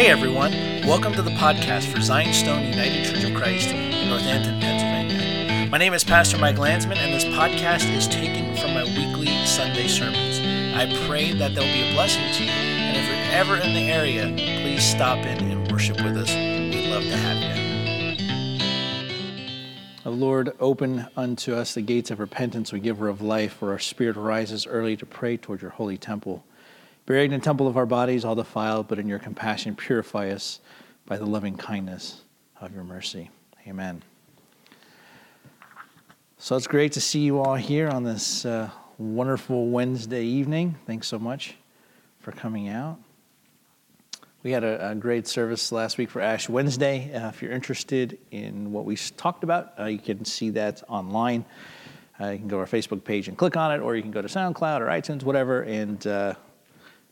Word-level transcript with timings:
Hey 0.00 0.08
everyone, 0.08 0.52
welcome 0.86 1.12
to 1.12 1.20
the 1.20 1.32
podcast 1.32 1.92
for 1.92 2.00
Zion 2.00 2.32
Stone 2.32 2.64
United 2.64 3.04
Church 3.04 3.22
of 3.22 3.34
Christ 3.36 3.68
in 3.68 4.08
Northampton, 4.08 4.58
Pennsylvania. 4.58 5.68
My 5.70 5.76
name 5.76 5.92
is 5.92 6.04
Pastor 6.04 6.38
Mike 6.38 6.56
Landsman, 6.56 6.96
and 6.96 7.12
this 7.12 7.26
podcast 7.26 7.94
is 7.94 8.08
taken 8.08 8.56
from 8.56 8.72
my 8.72 8.84
weekly 8.84 9.44
Sunday 9.44 9.88
sermons. 9.88 10.40
I 10.74 10.86
pray 11.06 11.34
that 11.34 11.54
they'll 11.54 11.64
be 11.64 11.90
a 11.90 11.92
blessing 11.92 12.22
to 12.32 12.44
you, 12.44 12.50
and 12.50 12.96
if 12.96 13.06
you're 13.06 13.34
ever 13.38 13.56
in 13.56 13.74
the 13.74 13.92
area, 13.92 14.32
please 14.62 14.82
stop 14.82 15.18
in 15.18 15.50
and 15.50 15.70
worship 15.70 16.02
with 16.02 16.16
us. 16.16 16.30
We'd 16.34 16.88
love 16.88 17.02
to 17.02 17.16
have 17.18 17.36
you. 17.36 18.20
O 20.06 20.12
Lord, 20.12 20.56
open 20.60 21.08
unto 21.14 21.54
us 21.54 21.74
the 21.74 21.82
gates 21.82 22.10
of 22.10 22.20
repentance, 22.20 22.72
O 22.72 22.78
giver 22.78 23.10
of 23.10 23.20
life, 23.20 23.52
for 23.52 23.70
our 23.72 23.78
spirit 23.78 24.16
rises 24.16 24.66
early 24.66 24.96
to 24.96 25.04
pray 25.04 25.36
toward 25.36 25.60
your 25.60 25.72
holy 25.72 25.98
temple. 25.98 26.42
Buried 27.10 27.32
in 27.32 27.40
the 27.40 27.44
temple 27.44 27.66
of 27.66 27.76
our 27.76 27.86
bodies, 27.86 28.24
all 28.24 28.36
defiled, 28.36 28.86
but 28.86 29.00
in 29.00 29.08
your 29.08 29.18
compassion 29.18 29.74
purify 29.74 30.30
us 30.30 30.60
by 31.06 31.16
the 31.16 31.26
loving 31.26 31.56
kindness 31.56 32.20
of 32.60 32.72
your 32.72 32.84
mercy. 32.84 33.30
Amen. 33.66 34.00
So 36.38 36.54
it's 36.54 36.68
great 36.68 36.92
to 36.92 37.00
see 37.00 37.18
you 37.18 37.40
all 37.40 37.56
here 37.56 37.88
on 37.88 38.04
this 38.04 38.44
uh, 38.44 38.70
wonderful 38.96 39.70
Wednesday 39.70 40.22
evening. 40.24 40.76
Thanks 40.86 41.08
so 41.08 41.18
much 41.18 41.56
for 42.20 42.30
coming 42.30 42.68
out. 42.68 42.96
We 44.44 44.52
had 44.52 44.62
a, 44.62 44.90
a 44.90 44.94
great 44.94 45.26
service 45.26 45.72
last 45.72 45.98
week 45.98 46.10
for 46.10 46.20
Ash 46.20 46.48
Wednesday. 46.48 47.12
Uh, 47.12 47.30
if 47.30 47.42
you're 47.42 47.50
interested 47.50 48.20
in 48.30 48.70
what 48.70 48.84
we 48.84 48.94
talked 48.94 49.42
about, 49.42 49.72
uh, 49.80 49.86
you 49.86 49.98
can 49.98 50.24
see 50.24 50.50
that 50.50 50.84
online. 50.88 51.44
Uh, 52.20 52.28
you 52.28 52.38
can 52.38 52.46
go 52.46 52.58
to 52.58 52.60
our 52.60 52.68
Facebook 52.68 53.02
page 53.02 53.26
and 53.26 53.36
click 53.36 53.56
on 53.56 53.72
it, 53.72 53.80
or 53.80 53.96
you 53.96 54.02
can 54.02 54.12
go 54.12 54.22
to 54.22 54.28
SoundCloud 54.28 54.80
or 54.80 54.86
iTunes, 54.86 55.24
whatever, 55.24 55.62
and 55.62 56.06
uh, 56.06 56.34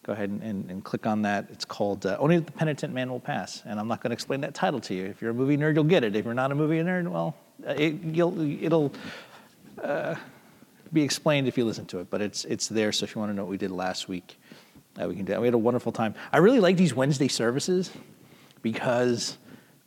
go 0.09 0.15
ahead 0.15 0.30
and, 0.30 0.43
and, 0.43 0.71
and, 0.71 0.83
click 0.83 1.07
on 1.07 1.21
that. 1.21 1.47
It's 1.51 1.67
called 1.67 2.07
uh, 2.07 2.17
Only 2.19 2.39
the 2.39 2.51
Penitent 2.51 2.95
Man 2.95 3.11
Will 3.11 3.21
Pass. 3.21 3.62
And 3.67 3.78
I'm 3.78 3.87
not 3.89 4.01
going 4.01 4.09
to 4.09 4.14
explain 4.14 4.41
that 4.41 4.55
title 4.55 4.81
to 4.81 4.95
you. 4.95 5.05
If 5.05 5.20
you're 5.20 5.33
a 5.33 5.34
movie 5.34 5.59
nerd, 5.59 5.75
you'll 5.75 5.84
get 5.84 6.03
it. 6.03 6.17
If 6.17 6.25
you're 6.25 6.33
not 6.33 6.51
a 6.51 6.55
movie 6.55 6.77
nerd, 6.77 7.06
well, 7.09 7.37
uh, 7.67 7.75
it, 7.77 7.92
will 8.73 8.91
uh, 9.84 10.14
be 10.95 11.03
explained 11.03 11.47
if 11.47 11.59
you 11.59 11.67
listen 11.67 11.84
to 11.86 11.98
it. 11.98 12.09
But 12.09 12.23
it's, 12.23 12.47
it's 12.47 12.69
there, 12.69 12.91
so 12.91 13.05
if 13.05 13.14
you 13.14 13.19
want 13.19 13.33
to 13.33 13.36
know 13.36 13.42
what 13.42 13.51
we 13.51 13.59
did 13.59 13.70
last 13.70 14.09
week, 14.09 14.41
uh, 14.98 15.06
we 15.06 15.14
can 15.14 15.27
do 15.27 15.33
that. 15.34 15.42
We 15.42 15.47
had 15.47 15.53
a 15.53 15.59
wonderful 15.59 15.92
time. 15.92 16.14
I 16.33 16.39
really 16.39 16.61
like 16.61 16.79
these 16.79 16.95
Wednesday 16.95 17.29
services 17.29 17.91
because 18.62 19.36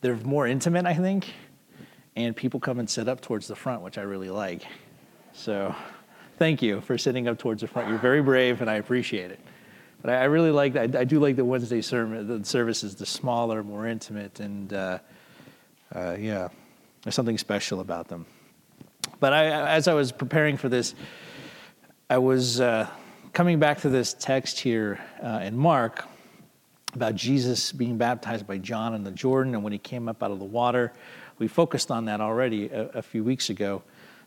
they're 0.02 0.18
more 0.18 0.46
intimate, 0.46 0.86
I 0.86 0.94
think, 0.94 1.34
and 2.16 2.36
people 2.36 2.60
come 2.60 2.78
and 2.78 2.88
sit 2.88 3.10
up 3.10 3.22
towards 3.22 3.48
the 3.48 3.56
front, 3.56 3.82
which 3.82 3.98
I 3.98 4.04
really 4.04 4.30
like. 4.30 4.68
So 5.34 5.76
thank 6.38 6.62
you 6.62 6.80
for 6.82 7.00
sitting 7.00 7.28
up 7.28 7.40
towards 7.40 7.62
the 7.62 7.68
front. 7.68 7.90
You're 7.90 7.98
very 7.98 8.22
brave, 8.22 8.62
and 8.62 8.70
I 8.70 8.76
appreciate 8.76 9.32
it. 9.32 9.40
But 10.02 10.12
I, 10.12 10.22
I 10.22 10.24
really 10.26 10.52
like. 10.52 10.76
I, 10.76 10.84
I, 10.84 11.04
do 11.04 11.20
like 11.20 11.36
the 11.36 11.46
Wednesday 11.46 11.82
sermon, 11.82 12.28
the 12.28 12.46
services, 12.46 12.96
the 12.96 13.06
smaller, 13.06 13.64
more 13.64 13.88
intimate, 13.88 14.40
and 14.40 14.74
uh, 14.74 15.00
uh, 15.94 16.16
yeah, 16.20 16.50
there's 17.04 17.16
something 17.16 17.38
special 17.38 17.80
about 17.80 18.08
them. 18.08 18.26
But 19.20 19.34
I, 19.34 19.76
as 19.76 19.88
I 19.88 19.94
was 19.94 20.12
preparing 20.12 20.58
for 20.58 20.70
this, 20.70 20.96
I 22.10 22.18
was 22.18 22.60
uh, 22.60 22.88
coming 23.34 23.60
back 23.60 23.82
to 23.82 23.90
this 23.90 24.14
text 24.14 24.60
here 24.60 25.00
uh, 25.22 25.42
in 25.44 25.56
Mark 25.56 26.06
about 26.94 27.16
Jesus 27.16 27.72
being 27.72 27.98
baptized 27.98 28.48
by 28.48 28.58
John 28.58 28.96
in 28.96 29.04
the 29.04 29.12
Jordan, 29.12 29.54
and 29.54 29.64
when 29.64 29.72
he 29.72 29.80
came 29.80 30.10
up 30.10 30.24
out 30.24 30.32
of 30.32 30.40
the 30.40 30.46
water, 30.46 30.92
we 31.38 31.48
focused 31.48 31.92
on 31.92 32.06
that 32.06 32.22
already 32.22 32.68
a, 32.70 32.88
a 32.90 33.02
few 33.02 33.24
weeks 33.24 33.50
ago. 33.50 33.84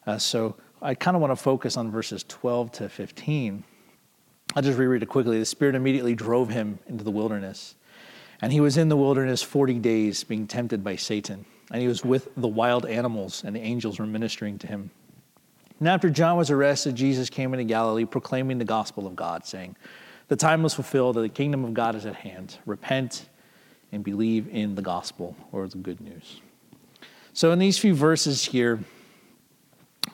Uh, 0.07 0.19
so 0.19 0.57
I 0.81 0.95
kind 0.95 1.17
of 1.17 1.21
want 1.21 1.33
to 1.33 1.37
focus 1.37 1.77
on 1.77 1.91
verses 1.91 2.25
12 2.29 2.73
to 2.73 2.89
15 2.89 3.65
I'll 4.55 4.63
just 4.63 4.79
reread 4.79 5.03
it 5.03 5.07
quickly. 5.07 5.39
The 5.39 5.45
Spirit 5.45 5.75
immediately 5.75 6.15
drove 6.15 6.49
him 6.49 6.79
into 6.87 7.03
the 7.03 7.11
wilderness. 7.11 7.75
And 8.41 8.53
he 8.53 8.61
was 8.61 8.77
in 8.77 8.89
the 8.89 8.97
wilderness 8.97 9.43
40 9.43 9.79
days, 9.81 10.23
being 10.23 10.47
tempted 10.47 10.85
by 10.85 10.97
Satan. 10.97 11.45
And 11.73 11.81
he 11.81 11.89
was 11.89 12.05
with 12.05 12.29
the 12.37 12.49
wild 12.49 12.87
animals, 12.87 13.43
and 13.45 13.57
the 13.57 13.61
angels 13.61 13.99
were 13.99 14.07
ministering 14.07 14.59
to 14.59 14.67
him. 14.67 14.91
And 15.81 15.89
after 15.89 16.09
John 16.09 16.37
was 16.37 16.51
arrested, 16.51 16.95
Jesus 16.95 17.31
came 17.31 17.53
into 17.53 17.65
Galilee, 17.65 18.05
proclaiming 18.05 18.59
the 18.59 18.65
gospel 18.65 19.07
of 19.07 19.17
God, 19.17 19.45
saying, 19.45 19.77
The 20.29 20.37
time 20.37 20.63
was 20.63 20.75
fulfilled, 20.75 21.17
and 21.17 21.25
the 21.25 21.31
kingdom 21.31 21.65
of 21.65 21.75
God 21.75 21.97
is 21.97 22.07
at 22.07 22.15
hand. 22.15 22.59
Repent 22.65 23.29
and 23.91 24.05
believe 24.05 24.49
in 24.49 24.77
the 24.77 24.83
gospel, 24.83 25.37
or 25.51 25.67
the 25.67 25.79
good 25.79 26.01
news. 26.01 26.41
So, 27.33 27.51
in 27.51 27.59
these 27.59 27.79
few 27.79 27.95
verses 27.95 28.45
here, 28.45 28.79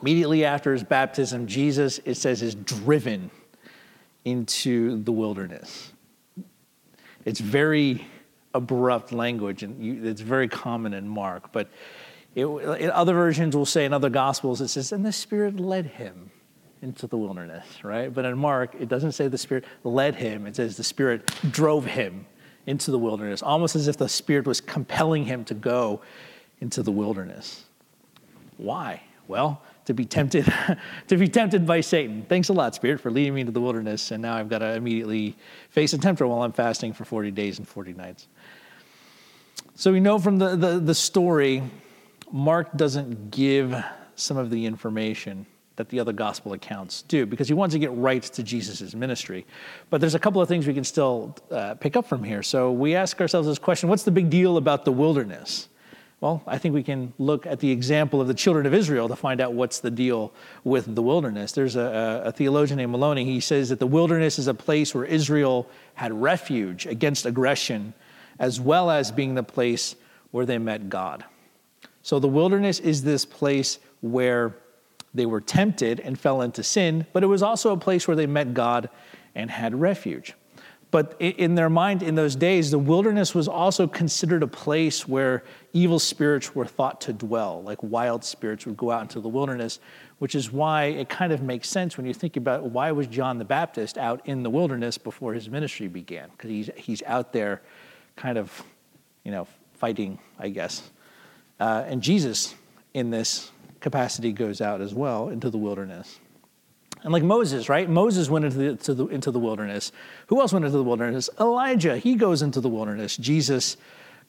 immediately 0.00 0.44
after 0.44 0.72
his 0.72 0.84
baptism, 0.84 1.46
Jesus, 1.46 2.00
it 2.06 2.14
says, 2.14 2.40
is 2.42 2.54
driven 2.54 3.30
into 4.24 5.02
the 5.02 5.12
wilderness. 5.12 5.92
It's 7.24 7.40
very 7.40 8.06
abrupt 8.54 9.12
language, 9.12 9.62
and 9.62 9.82
you, 9.82 10.04
it's 10.04 10.20
very 10.20 10.48
common 10.48 10.94
in 10.94 11.08
Mark. 11.08 11.52
But 11.52 11.68
it, 12.34 12.46
in 12.46 12.90
other 12.90 13.14
versions 13.14 13.56
will 13.56 13.66
say, 13.66 13.84
in 13.84 13.92
other 13.92 14.10
gospels, 14.10 14.60
it 14.60 14.68
says, 14.68 14.92
and 14.92 15.04
the 15.04 15.12
Spirit 15.12 15.58
led 15.58 15.86
him 15.86 16.30
into 16.82 17.06
the 17.06 17.16
wilderness, 17.16 17.66
right? 17.82 18.12
But 18.12 18.24
in 18.24 18.38
Mark, 18.38 18.74
it 18.78 18.88
doesn't 18.88 19.12
say 19.12 19.28
the 19.28 19.38
Spirit 19.38 19.64
led 19.84 20.14
him, 20.14 20.46
it 20.46 20.56
says 20.56 20.76
the 20.76 20.84
Spirit 20.84 21.30
drove 21.50 21.84
him 21.84 22.26
into 22.66 22.90
the 22.90 22.98
wilderness, 22.98 23.42
almost 23.42 23.76
as 23.76 23.88
if 23.88 23.96
the 23.96 24.08
Spirit 24.08 24.46
was 24.46 24.60
compelling 24.60 25.24
him 25.24 25.44
to 25.44 25.54
go 25.54 26.00
into 26.60 26.82
the 26.82 26.92
wilderness. 26.92 27.64
Why? 28.56 29.02
Well, 29.28 29.62
to 29.90 29.94
be 29.94 30.04
tempted 30.04 30.44
to 31.08 31.16
be 31.16 31.26
tempted 31.26 31.66
by 31.66 31.80
Satan. 31.80 32.24
Thanks 32.28 32.48
a 32.48 32.52
lot, 32.52 32.76
Spirit, 32.76 33.00
for 33.00 33.10
leading 33.10 33.34
me 33.34 33.40
into 33.40 33.52
the 33.52 33.60
wilderness, 33.60 34.12
and 34.12 34.22
now 34.22 34.36
I've 34.36 34.48
got 34.48 34.58
to 34.58 34.74
immediately 34.74 35.36
face 35.70 35.92
a 35.92 35.98
tempter 35.98 36.26
while 36.28 36.42
I'm 36.42 36.52
fasting 36.52 36.92
for 36.92 37.04
40 37.04 37.32
days 37.32 37.58
and 37.58 37.66
40 37.66 37.94
nights. 37.94 38.28
So 39.74 39.92
we 39.92 39.98
know 39.98 40.20
from 40.20 40.38
the, 40.38 40.54
the, 40.54 40.78
the 40.78 40.94
story, 40.94 41.62
Mark 42.30 42.76
doesn't 42.76 43.32
give 43.32 43.74
some 44.14 44.36
of 44.36 44.50
the 44.50 44.64
information 44.64 45.44
that 45.74 45.88
the 45.88 45.98
other 45.98 46.12
gospel 46.12 46.52
accounts 46.52 47.02
do 47.02 47.26
because 47.26 47.48
he 47.48 47.54
wants 47.54 47.72
to 47.72 47.78
get 47.80 47.90
right 47.92 48.22
to 48.22 48.42
Jesus' 48.44 48.94
ministry. 48.94 49.44
But 49.88 50.00
there's 50.00 50.14
a 50.14 50.20
couple 50.20 50.40
of 50.40 50.46
things 50.46 50.68
we 50.68 50.74
can 50.74 50.84
still 50.84 51.34
uh, 51.50 51.74
pick 51.74 51.96
up 51.96 52.06
from 52.06 52.22
here. 52.22 52.44
So 52.44 52.70
we 52.70 52.94
ask 52.94 53.20
ourselves 53.20 53.48
this 53.48 53.58
question 53.58 53.88
what's 53.88 54.04
the 54.04 54.12
big 54.12 54.30
deal 54.30 54.56
about 54.56 54.84
the 54.84 54.92
wilderness? 54.92 55.69
Well, 56.20 56.42
I 56.46 56.58
think 56.58 56.74
we 56.74 56.82
can 56.82 57.14
look 57.18 57.46
at 57.46 57.60
the 57.60 57.70
example 57.70 58.20
of 58.20 58.28
the 58.28 58.34
children 58.34 58.66
of 58.66 58.74
Israel 58.74 59.08
to 59.08 59.16
find 59.16 59.40
out 59.40 59.54
what's 59.54 59.80
the 59.80 59.90
deal 59.90 60.34
with 60.64 60.94
the 60.94 61.00
wilderness. 61.00 61.52
There's 61.52 61.76
a, 61.76 62.22
a, 62.26 62.32
theologian 62.32 62.76
named 62.76 62.92
Moloney. 62.92 63.24
He 63.24 63.40
says 63.40 63.70
that 63.70 63.78
the 63.78 63.86
wilderness 63.86 64.38
is 64.38 64.46
a 64.46 64.52
place 64.52 64.94
where 64.94 65.06
Israel 65.06 65.66
had 65.94 66.12
refuge 66.12 66.84
against 66.84 67.24
aggression, 67.24 67.94
as 68.38 68.60
well 68.60 68.90
as 68.90 69.10
being 69.10 69.34
the 69.34 69.42
place 69.42 69.96
where 70.30 70.44
they 70.44 70.58
met 70.58 70.90
God. 70.90 71.24
So 72.02 72.18
the 72.18 72.28
wilderness 72.28 72.80
is 72.80 73.02
this 73.02 73.24
place 73.24 73.78
where 74.02 74.54
they 75.14 75.24
were 75.24 75.40
tempted 75.40 76.00
and 76.00 76.20
fell 76.20 76.42
into 76.42 76.62
sin, 76.62 77.06
but 77.14 77.22
it 77.22 77.28
was 77.28 77.42
also 77.42 77.72
a 77.72 77.78
place 77.78 78.06
where 78.06 78.16
they 78.16 78.26
met 78.26 78.52
God 78.52 78.90
and 79.34 79.50
had 79.50 79.74
refuge. 79.74 80.34
But 80.90 81.14
in 81.20 81.54
their 81.54 81.70
mind, 81.70 82.02
in 82.02 82.16
those 82.16 82.34
days, 82.34 82.72
the 82.72 82.78
wilderness 82.78 83.32
was 83.32 83.46
also 83.46 83.86
considered 83.86 84.42
a 84.42 84.48
place 84.48 85.06
where 85.06 85.44
evil 85.72 86.00
spirits 86.00 86.52
were 86.54 86.66
thought 86.66 87.00
to 87.02 87.12
dwell, 87.12 87.62
like 87.62 87.80
wild 87.80 88.24
spirits 88.24 88.66
would 88.66 88.76
go 88.76 88.90
out 88.90 89.02
into 89.02 89.20
the 89.20 89.28
wilderness, 89.28 89.78
which 90.18 90.34
is 90.34 90.50
why 90.50 90.86
it 90.86 91.08
kind 91.08 91.32
of 91.32 91.42
makes 91.42 91.68
sense 91.68 91.96
when 91.96 92.06
you 92.06 92.14
think 92.14 92.36
about 92.36 92.64
why 92.64 92.90
was 92.90 93.06
John 93.06 93.38
the 93.38 93.44
Baptist 93.44 93.98
out 93.98 94.20
in 94.24 94.42
the 94.42 94.50
wilderness 94.50 94.98
before 94.98 95.32
his 95.32 95.48
ministry 95.48 95.86
began? 95.86 96.28
Because 96.30 96.50
he's, 96.50 96.70
he's 96.74 97.02
out 97.04 97.32
there 97.32 97.62
kind 98.16 98.36
of, 98.36 98.62
you 99.22 99.30
know, 99.30 99.46
fighting, 99.74 100.18
I 100.40 100.48
guess. 100.48 100.90
Uh, 101.60 101.84
and 101.86 102.02
Jesus, 102.02 102.54
in 102.94 103.10
this 103.10 103.52
capacity, 103.78 104.32
goes 104.32 104.60
out 104.60 104.80
as 104.80 104.92
well 104.92 105.28
into 105.28 105.50
the 105.50 105.58
wilderness. 105.58 106.18
And 107.02 107.12
like 107.12 107.22
Moses, 107.22 107.68
right? 107.68 107.88
Moses 107.88 108.28
went 108.28 108.44
into 108.44 108.74
the, 108.74 108.94
the, 108.94 109.06
into 109.06 109.30
the 109.30 109.38
wilderness. 109.38 109.92
Who 110.26 110.40
else 110.40 110.52
went 110.52 110.64
into 110.64 110.76
the 110.76 110.84
wilderness? 110.84 111.30
Elijah. 111.38 111.96
He 111.96 112.14
goes 112.14 112.42
into 112.42 112.60
the 112.60 112.68
wilderness. 112.68 113.16
Jesus 113.16 113.76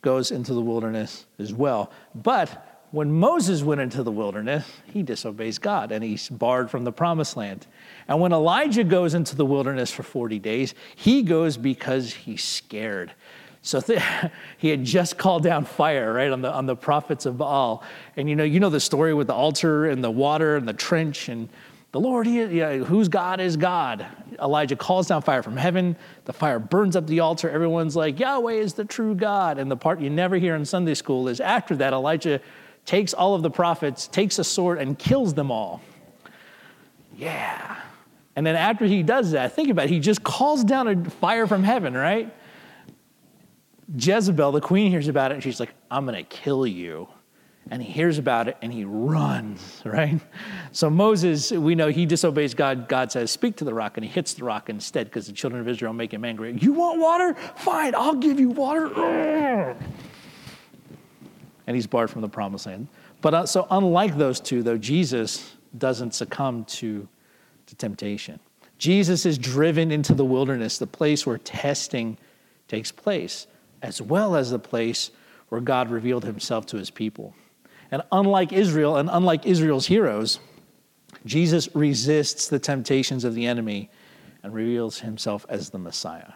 goes 0.02 0.32
into 0.32 0.54
the 0.54 0.62
wilderness 0.62 1.26
as 1.38 1.54
well. 1.54 1.92
But 2.16 2.68
when 2.92 3.12
Moses 3.12 3.64
went 3.64 3.82
into 3.82 4.04
the 4.04 4.12
wilderness, 4.12 4.66
he 4.86 5.04
disobeys 5.04 5.60
God 5.60 5.92
and 5.92 6.04
he's 6.04 6.28
barred 6.30 6.70
from 6.70 6.84
the 6.84 6.92
promised 6.92 7.38
land. 7.38 7.68
And 8.08 8.20
when 8.20 8.34
Elijah 8.34 8.84
goes 8.84 9.14
into 9.14 9.36
the 9.36 9.46
wilderness 9.46 9.92
for 9.92 10.04
40 10.04 10.40
days, 10.40 10.74
he 10.96 11.24
goes 11.24 11.58
because 11.58 12.14
he's 12.14 12.44
scared. 12.44 13.14
So 13.62 13.80
th- 13.80 14.02
he 14.58 14.70
had 14.70 14.84
just 14.84 15.18
called 15.18 15.44
down 15.44 15.66
fire, 15.66 16.14
right, 16.14 16.32
on 16.32 16.42
the, 16.42 16.52
on 16.52 16.66
the 16.66 16.76
prophets 16.76 17.26
of 17.26 17.38
Baal. 17.38 17.84
And 18.18 18.30
you 18.30 18.36
know, 18.36 18.44
you 18.44 18.60
know 18.60 18.70
the 18.70 18.80
story 18.80 19.14
with 19.14 19.28
the 19.28 19.34
altar 19.34 19.86
and 19.86 20.04
the 20.04 20.12
water 20.12 20.58
and 20.58 20.68
the 20.68 20.74
trench 20.74 21.30
and 21.30 21.48
the 21.92 22.00
Lord, 22.00 22.26
he, 22.26 22.40
whose 22.40 23.10
God 23.10 23.42
is 23.42 23.58
God? 23.58 24.06
Elijah 24.42 24.78
calls 24.78 25.08
down 25.08 25.22
fire 25.22 25.44
from 25.44 25.58
heaven. 25.58 25.98
The 26.24 26.32
fire 26.32 26.58
burns 26.58 26.96
up 26.96 27.06
the 27.06 27.20
altar. 27.20 27.50
Everyone's 27.50 27.98
like, 27.98 28.18
Yahweh 28.18 28.54
is 28.54 28.74
the 28.74 28.86
true 28.86 29.14
God. 29.14 29.58
And 29.58 29.70
the 29.70 29.76
part 29.76 30.00
you 30.00 30.10
never 30.10 30.38
hear 30.38 30.56
in 30.56 30.64
Sunday 30.64 30.94
school 30.94 31.28
is 31.28 31.42
after 31.42 31.76
that, 31.78 31.92
Elijah 31.92 32.40
takes 32.86 33.14
all 33.14 33.36
of 33.36 33.42
the 33.44 33.52
prophets, 33.52 34.08
takes 34.08 34.40
a 34.40 34.44
sword, 34.44 34.80
and 34.80 34.98
kills 34.98 35.34
them 35.34 35.52
all. 35.52 35.82
Yeah. 37.18 37.76
And 38.38 38.46
then 38.46 38.56
after 38.56 38.86
he 38.86 39.04
does 39.04 39.32
that, 39.32 39.54
think 39.54 39.70
about 39.70 39.86
it, 39.86 39.92
he 39.92 40.00
just 40.00 40.24
calls 40.24 40.64
down 40.64 40.88
a 40.88 41.10
fire 41.10 41.46
from 41.46 41.64
heaven, 41.64 41.94
right? 41.94 42.34
Jezebel, 43.94 44.54
the 44.54 44.62
queen, 44.62 44.90
hears 44.90 45.10
about 45.10 45.32
it 45.32 45.36
and 45.36 45.44
she's 45.44 45.60
like, 45.60 45.74
I'm 45.92 46.06
going 46.06 46.16
to 46.16 46.24
kill 46.24 46.66
you. 46.66 47.10
And 47.70 47.82
he 47.82 47.92
hears 47.92 48.18
about 48.18 48.48
it 48.48 48.58
and 48.62 48.74
he 48.74 48.84
runs, 48.86 49.82
right? 49.86 50.20
So 50.72 50.90
Moses, 50.90 51.52
we 51.52 51.76
know 51.76 51.90
he 51.90 52.06
disobeys 52.06 52.54
God. 52.54 52.88
God 52.88 53.12
says, 53.12 53.32
Speak 53.32 53.56
to 53.58 53.64
the 53.64 53.74
rock, 53.74 53.98
and 53.98 54.06
he 54.06 54.12
hits 54.12 54.34
the 54.34 54.44
rock 54.44 54.70
instead 54.70 55.08
because 55.08 55.28
the 55.28 55.34
children 55.34 55.62
of 55.62 55.68
Israel 55.68 55.94
make 55.94 56.14
him 56.14 56.26
angry. 56.26 56.58
You 56.60 56.74
want 56.74 57.00
water? 57.00 57.36
Fine, 57.58 57.96
I'll 57.96 58.16
give 58.16 58.40
you 58.40 58.50
water. 58.50 59.76
And 61.68 61.76
he's 61.76 61.88
barred 61.88 62.10
from 62.10 62.22
the 62.22 62.28
promised 62.28 62.66
land. 62.66 62.88
But 63.22 63.34
uh, 63.34 63.46
so, 63.46 63.68
unlike 63.70 64.18
those 64.18 64.40
two, 64.40 64.64
though, 64.64 64.80
Jesus 64.80 65.56
doesn't 65.78 66.14
succumb 66.14 66.66
to, 66.66 67.08
to 67.68 67.76
temptation. 67.76 68.40
Jesus 68.78 69.26
is 69.26 69.38
driven 69.38 69.92
into 69.92 70.14
the 70.14 70.26
wilderness, 70.26 70.80
the 70.80 70.88
place 70.88 71.26
where 71.26 71.38
testing 71.38 72.18
takes 72.68 72.92
place, 72.92 73.46
as 73.84 74.02
well 74.02 74.36
as 74.36 74.50
the 74.50 74.60
place 74.60 75.12
where 75.50 75.62
God 75.62 75.92
revealed 75.92 76.26
himself 76.26 76.66
to 76.68 76.78
his 76.78 76.90
people. 76.90 77.36
And 77.92 78.02
unlike 78.12 78.54
Israel 78.54 78.98
and 78.98 79.10
unlike 79.12 79.46
Israel's 79.46 79.86
heroes, 79.86 80.40
Jesus 81.26 81.70
resists 81.76 82.48
the 82.48 82.60
temptations 82.60 83.24
of 83.24 83.36
the 83.36 83.46
enemy 83.46 83.90
and 84.44 84.54
reveals 84.54 85.00
himself 85.00 85.46
as 85.50 85.70
the 85.70 85.78
Messiah. 85.78 86.34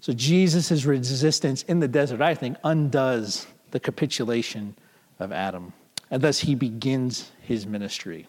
So 0.00 0.12
Jesus' 0.12 0.84
resistance 0.84 1.62
in 1.62 1.80
the 1.80 1.88
desert, 1.88 2.20
I 2.20 2.34
think, 2.34 2.58
undoes 2.64 3.46
the 3.70 3.80
capitulation 3.80 4.76
of 5.18 5.32
Adam. 5.32 5.72
And 6.10 6.22
thus 6.22 6.38
he 6.38 6.54
begins 6.54 7.32
his 7.40 7.66
ministry. 7.66 8.26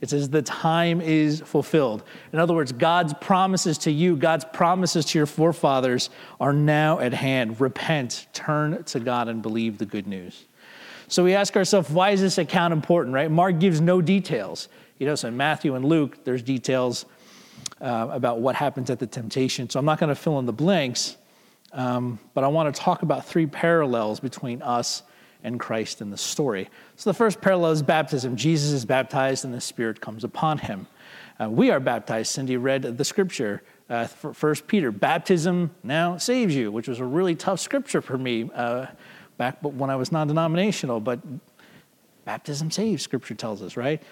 It 0.00 0.10
says 0.10 0.28
the 0.30 0.42
time 0.42 1.00
is 1.00 1.40
fulfilled. 1.40 2.02
In 2.32 2.40
other 2.40 2.54
words, 2.54 2.72
God's 2.72 3.14
promises 3.14 3.78
to 3.78 3.92
you, 3.92 4.16
God's 4.16 4.44
promises 4.52 5.04
to 5.06 5.18
your 5.18 5.26
forefathers 5.26 6.10
are 6.40 6.52
now 6.52 6.98
at 6.98 7.12
hand. 7.12 7.60
Repent, 7.60 8.26
turn 8.32 8.82
to 8.84 8.98
God, 8.98 9.28
and 9.28 9.42
believe 9.42 9.78
the 9.78 9.86
good 9.86 10.08
news. 10.08 10.46
So 11.08 11.24
we 11.24 11.34
ask 11.34 11.56
ourselves, 11.56 11.90
why 11.90 12.10
is 12.10 12.20
this 12.20 12.38
account 12.38 12.72
important, 12.72 13.14
right? 13.14 13.30
Mark 13.30 13.58
gives 13.58 13.80
no 13.80 14.00
details. 14.00 14.68
You 14.98 15.06
know, 15.06 15.14
so 15.14 15.28
in 15.28 15.36
Matthew 15.36 15.74
and 15.74 15.84
Luke, 15.84 16.24
there's 16.24 16.42
details 16.42 17.06
uh, 17.80 18.08
about 18.10 18.40
what 18.40 18.54
happens 18.54 18.90
at 18.90 18.98
the 18.98 19.06
temptation. 19.06 19.68
So 19.68 19.78
I'm 19.78 19.84
not 19.84 19.98
going 19.98 20.08
to 20.08 20.14
fill 20.14 20.38
in 20.38 20.46
the 20.46 20.52
blanks, 20.52 21.16
um, 21.72 22.18
but 22.34 22.44
I 22.44 22.48
want 22.48 22.74
to 22.74 22.80
talk 22.80 23.02
about 23.02 23.26
three 23.26 23.46
parallels 23.46 24.20
between 24.20 24.62
us 24.62 25.02
and 25.44 25.58
Christ 25.58 26.00
in 26.00 26.10
the 26.10 26.16
story. 26.16 26.68
So 26.96 27.10
the 27.10 27.14
first 27.14 27.40
parallel 27.40 27.72
is 27.72 27.82
baptism. 27.82 28.36
Jesus 28.36 28.70
is 28.70 28.84
baptized 28.84 29.44
and 29.44 29.52
the 29.52 29.60
Spirit 29.60 30.00
comes 30.00 30.24
upon 30.24 30.58
him. 30.58 30.86
Uh, 31.40 31.50
we 31.50 31.70
are 31.70 31.80
baptized. 31.80 32.30
Cindy 32.30 32.56
read 32.56 32.82
the 32.82 33.04
scripture, 33.04 33.62
uh, 33.90 34.06
First 34.06 34.66
Peter. 34.68 34.92
Baptism 34.92 35.74
now 35.82 36.16
saves 36.16 36.54
you, 36.54 36.70
which 36.70 36.86
was 36.86 37.00
a 37.00 37.04
really 37.04 37.34
tough 37.34 37.58
scripture 37.58 38.00
for 38.00 38.16
me 38.16 38.50
uh, 38.54 38.86
back 39.36 39.58
when 39.62 39.90
I 39.90 39.96
was 39.96 40.12
non-denominational. 40.12 41.00
But 41.00 41.20
baptism 42.24 42.70
saves, 42.70 43.02
Scripture 43.02 43.34
tells 43.34 43.62
us, 43.62 43.76
right? 43.76 44.02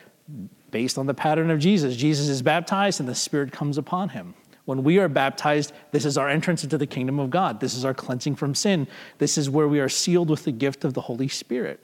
Based 0.71 0.99
on 0.99 1.07
the 1.07 1.15
pattern 1.15 1.51
of 1.51 1.59
Jesus, 1.59 1.97
Jesus 1.97 2.29
is 2.29 2.43
baptized 2.43 3.01
and 3.01 3.09
the 3.09 3.15
Spirit 3.15 3.53
comes 3.53 3.79
upon 3.79 4.11
him. 4.11 4.35
When 4.67 4.85
we 4.85 4.99
are 4.99 5.09
baptized, 5.09 5.73
this 5.91 6.05
is 6.05 6.17
our 6.17 6.29
entrance 6.29 6.63
into 6.63 6.79
the 6.79 6.87
kingdom 6.87 7.19
of 7.19 7.31
God. 7.31 7.59
This 7.59 7.75
is 7.75 7.85
our 7.85 7.95
cleansing 7.95 8.37
from 8.37 8.55
sin. 8.55 8.87
This 9.19 9.37
is 9.37 9.51
where 9.51 9.67
we 9.67 9.81
are 9.81 9.89
sealed 9.89 10.31
with 10.31 10.45
the 10.45 10.53
gift 10.53 10.85
of 10.85 10.95
the 10.95 11.01
Holy 11.01 11.27
Spirit. 11.27 11.83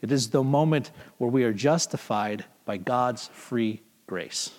It 0.00 0.12
is 0.12 0.30
the 0.30 0.44
moment 0.44 0.92
where 1.16 1.30
we 1.30 1.42
are 1.42 1.52
justified 1.52 2.44
by 2.64 2.76
God's 2.76 3.28
free 3.32 3.82
grace. 4.06 4.52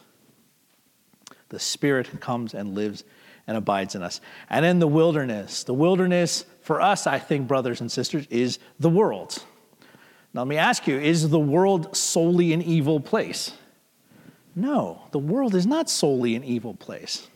The 1.47 1.59
Spirit 1.59 2.19
comes 2.19 2.53
and 2.53 2.75
lives 2.75 3.05
and 3.49 3.57
abides 3.57 3.95
in 3.95 4.03
us. 4.03 4.21
And 4.51 4.63
in 4.63 4.77
the 4.77 4.87
wilderness, 4.87 5.63
the 5.63 5.73
wilderness 5.73 6.45
for 6.61 6.79
us, 6.79 7.07
I 7.07 7.17
think, 7.17 7.47
brothers 7.47 7.81
and 7.81 7.91
sisters, 7.91 8.27
is 8.29 8.59
the 8.79 8.91
world. 8.91 9.43
Now, 10.35 10.41
let 10.41 10.47
me 10.47 10.57
ask 10.57 10.85
you 10.85 10.99
is 10.99 11.27
the 11.29 11.39
world 11.39 11.97
solely 11.97 12.53
an 12.53 12.61
evil 12.61 12.99
place? 12.99 13.51
No, 14.55 15.01
the 15.09 15.17
world 15.17 15.55
is 15.55 15.65
not 15.65 15.89
solely 15.89 16.35
an 16.35 16.43
evil 16.43 16.75
place. 16.75 17.27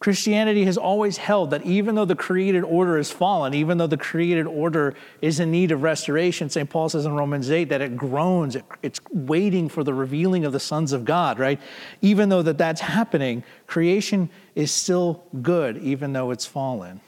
Christianity 0.00 0.64
has 0.64 0.78
always 0.78 1.16
held 1.16 1.50
that 1.50 1.66
even 1.66 1.96
though 1.96 2.04
the 2.04 2.14
created 2.14 2.62
order 2.62 2.98
is 2.98 3.10
fallen, 3.10 3.52
even 3.52 3.78
though 3.78 3.88
the 3.88 3.96
created 3.96 4.46
order 4.46 4.94
is 5.20 5.40
in 5.40 5.50
need 5.50 5.72
of 5.72 5.82
restoration, 5.82 6.48
St. 6.48 6.70
Paul 6.70 6.88
says 6.88 7.04
in 7.04 7.14
Romans 7.14 7.50
8 7.50 7.64
that 7.70 7.80
it 7.80 7.96
groans, 7.96 8.54
it, 8.54 8.64
it's 8.80 9.00
waiting 9.10 9.68
for 9.68 9.82
the 9.82 9.92
revealing 9.92 10.44
of 10.44 10.52
the 10.52 10.60
sons 10.60 10.92
of 10.92 11.04
God, 11.04 11.40
right? 11.40 11.60
Even 12.00 12.28
though 12.28 12.42
that 12.42 12.58
that's 12.58 12.80
happening, 12.80 13.42
creation 13.66 14.30
is 14.54 14.70
still 14.70 15.24
good, 15.42 15.78
even 15.78 16.12
though 16.12 16.30
it's 16.30 16.46
fallen. 16.46 17.00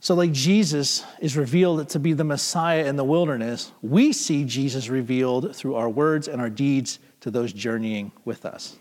So, 0.00 0.14
like 0.14 0.32
Jesus 0.32 1.04
is 1.20 1.34
revealed 1.36 1.88
to 1.90 1.98
be 1.98 2.12
the 2.12 2.24
Messiah 2.24 2.84
in 2.84 2.96
the 2.96 3.04
wilderness, 3.04 3.72
we 3.80 4.12
see 4.12 4.44
Jesus 4.44 4.88
revealed 4.88 5.56
through 5.56 5.76
our 5.76 5.88
words 5.88 6.28
and 6.28 6.42
our 6.42 6.50
deeds 6.50 6.98
to 7.20 7.30
those 7.30 7.52
journeying 7.52 8.12
with 8.24 8.44
us. 8.44 8.76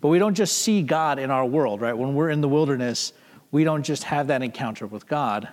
But 0.00 0.08
we 0.08 0.18
don't 0.18 0.34
just 0.34 0.58
see 0.58 0.82
God 0.82 1.18
in 1.18 1.30
our 1.30 1.44
world, 1.44 1.80
right? 1.80 1.96
When 1.96 2.14
we're 2.14 2.30
in 2.30 2.40
the 2.40 2.48
wilderness, 2.48 3.12
we 3.50 3.64
don't 3.64 3.82
just 3.82 4.04
have 4.04 4.28
that 4.28 4.42
encounter 4.42 4.86
with 4.86 5.06
God. 5.06 5.48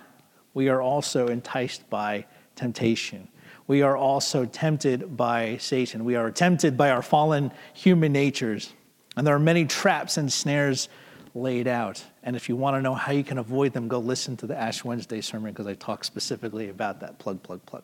We 0.54 0.68
are 0.68 0.80
also 0.80 1.28
enticed 1.28 1.88
by 1.90 2.26
temptation. 2.56 3.28
We 3.66 3.82
are 3.82 3.96
also 3.96 4.46
tempted 4.46 5.16
by 5.16 5.58
Satan. 5.58 6.04
We 6.04 6.16
are 6.16 6.30
tempted 6.30 6.76
by 6.76 6.90
our 6.90 7.02
fallen 7.02 7.52
human 7.74 8.12
natures. 8.12 8.72
And 9.16 9.26
there 9.26 9.34
are 9.34 9.40
many 9.40 9.66
traps 9.66 10.16
and 10.16 10.32
snares 10.32 10.88
laid 11.34 11.66
out. 11.66 12.02
And 12.22 12.34
if 12.34 12.48
you 12.48 12.56
want 12.56 12.76
to 12.76 12.82
know 12.82 12.94
how 12.94 13.12
you 13.12 13.24
can 13.24 13.38
avoid 13.38 13.72
them, 13.72 13.88
go 13.88 13.98
listen 13.98 14.36
to 14.38 14.46
the 14.46 14.56
Ash 14.56 14.84
Wednesday 14.84 15.20
sermon 15.20 15.52
because 15.52 15.66
I 15.66 15.74
talk 15.74 16.04
specifically 16.04 16.70
about 16.70 17.00
that. 17.00 17.18
Plug, 17.18 17.42
plug, 17.42 17.64
plug. 17.66 17.82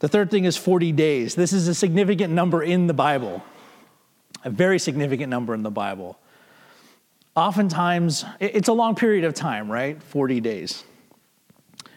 The 0.00 0.08
third 0.08 0.30
thing 0.30 0.44
is 0.44 0.56
40 0.56 0.92
days. 0.92 1.34
This 1.34 1.52
is 1.52 1.68
a 1.68 1.74
significant 1.74 2.32
number 2.32 2.62
in 2.62 2.86
the 2.86 2.94
Bible, 2.94 3.42
a 4.44 4.50
very 4.50 4.78
significant 4.78 5.30
number 5.30 5.54
in 5.54 5.62
the 5.62 5.70
Bible. 5.70 6.18
Oftentimes, 7.34 8.24
it's 8.40 8.68
a 8.68 8.72
long 8.72 8.94
period 8.94 9.24
of 9.24 9.34
time, 9.34 9.70
right? 9.70 10.02
40 10.02 10.40
days. 10.40 10.84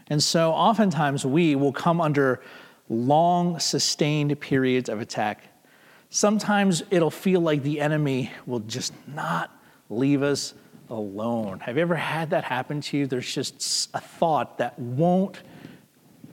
And 0.08 0.22
so, 0.22 0.52
oftentimes, 0.52 1.26
we 1.26 1.56
will 1.56 1.74
come 1.74 2.00
under 2.00 2.42
long, 2.90 3.60
sustained 3.60 4.40
periods 4.40 4.88
of 4.88 5.02
attack. 5.02 5.44
Sometimes 6.10 6.84
it'll 6.92 7.12
feel 7.12 7.42
like 7.42 7.64
the 7.64 7.82
enemy 7.82 8.32
will 8.46 8.60
just 8.60 8.94
not 9.08 9.52
leave 9.90 10.24
us 10.24 10.54
alone. 10.90 11.60
Have 11.60 11.76
you 11.78 11.82
ever 11.82 11.96
had 11.96 12.30
that 12.30 12.44
happen 12.44 12.80
to 12.82 12.98
you? 12.98 13.08
There's 13.08 13.34
just 13.34 13.90
a 13.94 14.00
thought 14.00 14.60
that 14.60 14.78
won't 14.78 15.42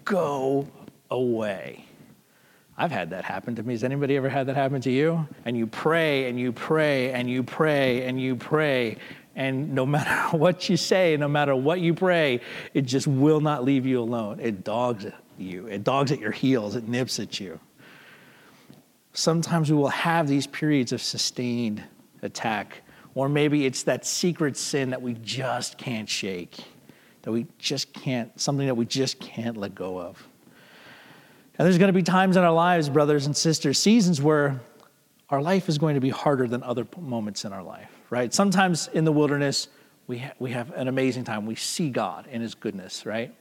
go 0.04 0.68
away. 1.10 1.86
I've 2.76 2.90
had 2.90 3.10
that 3.10 3.24
happen 3.24 3.54
to 3.56 3.62
me. 3.62 3.74
Has 3.74 3.84
anybody 3.84 4.16
ever 4.16 4.28
had 4.28 4.46
that 4.46 4.56
happen 4.56 4.80
to 4.82 4.90
you? 4.90 5.26
And 5.44 5.56
you 5.56 5.66
pray 5.66 6.28
and 6.28 6.40
you 6.40 6.52
pray 6.52 7.12
and 7.12 7.28
you 7.28 7.42
pray 7.42 8.04
and 8.04 8.20
you 8.20 8.34
pray, 8.34 8.96
and 9.36 9.74
no 9.74 9.84
matter 9.96 10.36
what 10.36 10.68
you 10.68 10.76
say, 10.76 11.16
no 11.16 11.28
matter 11.28 11.54
what 11.54 11.80
you 11.80 11.94
pray, 11.94 12.40
it 12.74 12.82
just 12.82 13.06
will 13.06 13.40
not 13.40 13.64
leave 13.64 13.86
you 13.86 14.00
alone. 14.00 14.40
It 14.40 14.64
dogs 14.64 15.04
at 15.04 15.14
you, 15.38 15.66
it 15.66 15.84
dogs 15.84 16.12
at 16.12 16.20
your 16.20 16.32
heels, 16.32 16.76
it 16.76 16.88
nips 16.88 17.18
at 17.18 17.40
you. 17.40 17.60
Sometimes 19.12 19.70
we 19.70 19.76
will 19.76 19.88
have 19.88 20.26
these 20.26 20.46
periods 20.46 20.92
of 20.92 21.02
sustained 21.02 21.82
attack 22.22 22.82
or 23.14 23.28
maybe 23.28 23.66
it's 23.66 23.82
that 23.84 24.06
secret 24.06 24.56
sin 24.56 24.90
that 24.90 25.02
we 25.02 25.14
just 25.14 25.76
can't 25.76 26.08
shake, 26.08 26.64
that 27.22 27.32
we 27.32 27.46
just 27.58 27.92
can't, 27.92 28.38
something 28.40 28.66
that 28.66 28.74
we 28.74 28.86
just 28.86 29.20
can't 29.20 29.56
let 29.56 29.74
go 29.74 30.00
of. 30.00 30.26
And 31.62 31.68
there's 31.68 31.78
going 31.78 31.90
to 31.90 31.92
be 31.92 32.02
times 32.02 32.36
in 32.36 32.42
our 32.42 32.50
lives, 32.50 32.88
brothers 32.88 33.26
and 33.26 33.36
sisters, 33.36 33.78
seasons 33.78 34.20
where 34.20 34.60
our 35.30 35.40
life 35.40 35.68
is 35.68 35.78
going 35.78 35.94
to 35.94 36.00
be 36.00 36.10
harder 36.10 36.48
than 36.48 36.60
other 36.64 36.84
moments 36.98 37.44
in 37.44 37.52
our 37.52 37.62
life, 37.62 37.88
right? 38.10 38.34
Sometimes 38.34 38.88
in 38.88 39.04
the 39.04 39.12
wilderness, 39.12 39.68
we, 40.08 40.18
ha- 40.18 40.32
we 40.40 40.50
have 40.50 40.72
an 40.72 40.88
amazing 40.88 41.22
time. 41.22 41.46
We 41.46 41.54
see 41.54 41.88
God 41.88 42.26
in 42.26 42.40
His 42.40 42.56
goodness, 42.56 43.06
right? 43.06 43.32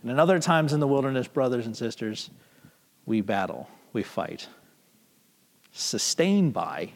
And 0.00 0.10
in 0.10 0.18
other 0.18 0.38
times 0.38 0.72
in 0.72 0.80
the 0.80 0.86
wilderness, 0.86 1.28
brothers 1.28 1.66
and 1.66 1.76
sisters, 1.76 2.30
we 3.04 3.20
battle, 3.20 3.68
we 3.92 4.04
fight, 4.04 4.48
sustained 5.70 6.54
by 6.54 6.92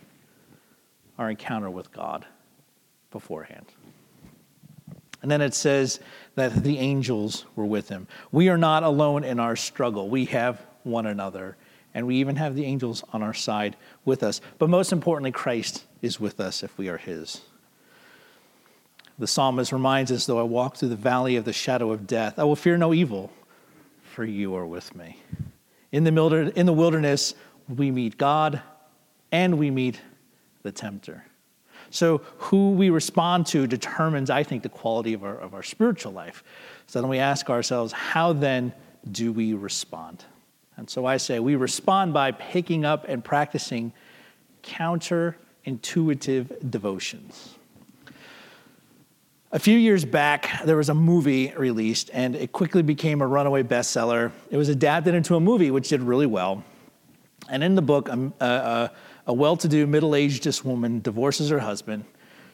our 1.18 1.28
encounter 1.28 1.68
with 1.68 1.92
God 1.92 2.24
beforehand. 3.10 3.66
And 5.24 5.30
then 5.30 5.40
it 5.40 5.54
says 5.54 6.00
that 6.34 6.52
the 6.64 6.76
angels 6.76 7.46
were 7.56 7.64
with 7.64 7.88
him. 7.88 8.08
We 8.30 8.50
are 8.50 8.58
not 8.58 8.82
alone 8.82 9.24
in 9.24 9.40
our 9.40 9.56
struggle. 9.56 10.10
We 10.10 10.26
have 10.26 10.60
one 10.82 11.06
another, 11.06 11.56
and 11.94 12.06
we 12.06 12.16
even 12.16 12.36
have 12.36 12.54
the 12.54 12.66
angels 12.66 13.02
on 13.10 13.22
our 13.22 13.32
side 13.32 13.74
with 14.04 14.22
us. 14.22 14.42
But 14.58 14.68
most 14.68 14.92
importantly, 14.92 15.32
Christ 15.32 15.86
is 16.02 16.20
with 16.20 16.40
us 16.40 16.62
if 16.62 16.76
we 16.76 16.90
are 16.90 16.98
his. 16.98 17.40
The 19.18 19.26
psalmist 19.26 19.72
reminds 19.72 20.12
us, 20.12 20.26
though 20.26 20.38
I 20.38 20.42
walk 20.42 20.76
through 20.76 20.90
the 20.90 20.94
valley 20.94 21.36
of 21.36 21.46
the 21.46 21.54
shadow 21.54 21.90
of 21.90 22.06
death, 22.06 22.38
I 22.38 22.44
will 22.44 22.54
fear 22.54 22.76
no 22.76 22.92
evil, 22.92 23.32
for 24.02 24.26
you 24.26 24.54
are 24.54 24.66
with 24.66 24.94
me. 24.94 25.22
In 25.90 26.04
the, 26.04 26.12
wilderness, 26.12 27.34
we 27.66 27.90
meet 27.90 28.18
God 28.18 28.60
and 29.32 29.56
we 29.56 29.70
meet 29.70 30.02
the 30.62 30.70
tempter. 30.70 31.24
So, 31.94 32.18
who 32.38 32.72
we 32.72 32.90
respond 32.90 33.46
to 33.48 33.66
determines, 33.68 34.28
I 34.28 34.42
think, 34.42 34.64
the 34.64 34.68
quality 34.68 35.14
of 35.14 35.22
our, 35.22 35.36
of 35.36 35.54
our 35.54 35.62
spiritual 35.62 36.10
life. 36.10 36.42
So 36.88 37.00
then 37.00 37.08
we 37.08 37.20
ask 37.20 37.48
ourselves, 37.48 37.92
how 37.92 38.32
then 38.32 38.72
do 39.12 39.32
we 39.32 39.54
respond? 39.54 40.24
And 40.76 40.90
so 40.90 41.06
I 41.06 41.18
say 41.18 41.38
we 41.38 41.54
respond 41.54 42.12
by 42.12 42.32
picking 42.32 42.84
up 42.84 43.04
and 43.08 43.24
practicing 43.24 43.92
counterintuitive 44.64 46.68
devotions. 46.68 47.54
A 49.52 49.60
few 49.60 49.78
years 49.78 50.04
back, 50.04 50.64
there 50.64 50.76
was 50.76 50.88
a 50.88 50.94
movie 50.94 51.52
released, 51.56 52.10
and 52.12 52.34
it 52.34 52.50
quickly 52.50 52.82
became 52.82 53.22
a 53.22 53.26
runaway 53.28 53.62
bestseller. 53.62 54.32
It 54.50 54.56
was 54.56 54.68
adapted 54.68 55.14
into 55.14 55.36
a 55.36 55.40
movie, 55.40 55.70
which 55.70 55.90
did 55.90 56.02
really 56.02 56.26
well. 56.26 56.64
And 57.48 57.62
in 57.62 57.76
the 57.76 57.82
book, 57.82 58.08
a, 58.08 58.32
a, 58.40 58.90
a 59.26 59.32
well 59.32 59.56
to 59.56 59.68
do, 59.68 59.86
middle 59.86 60.14
aged 60.14 60.62
woman 60.64 61.00
divorces 61.00 61.50
her 61.50 61.60
husband. 61.60 62.04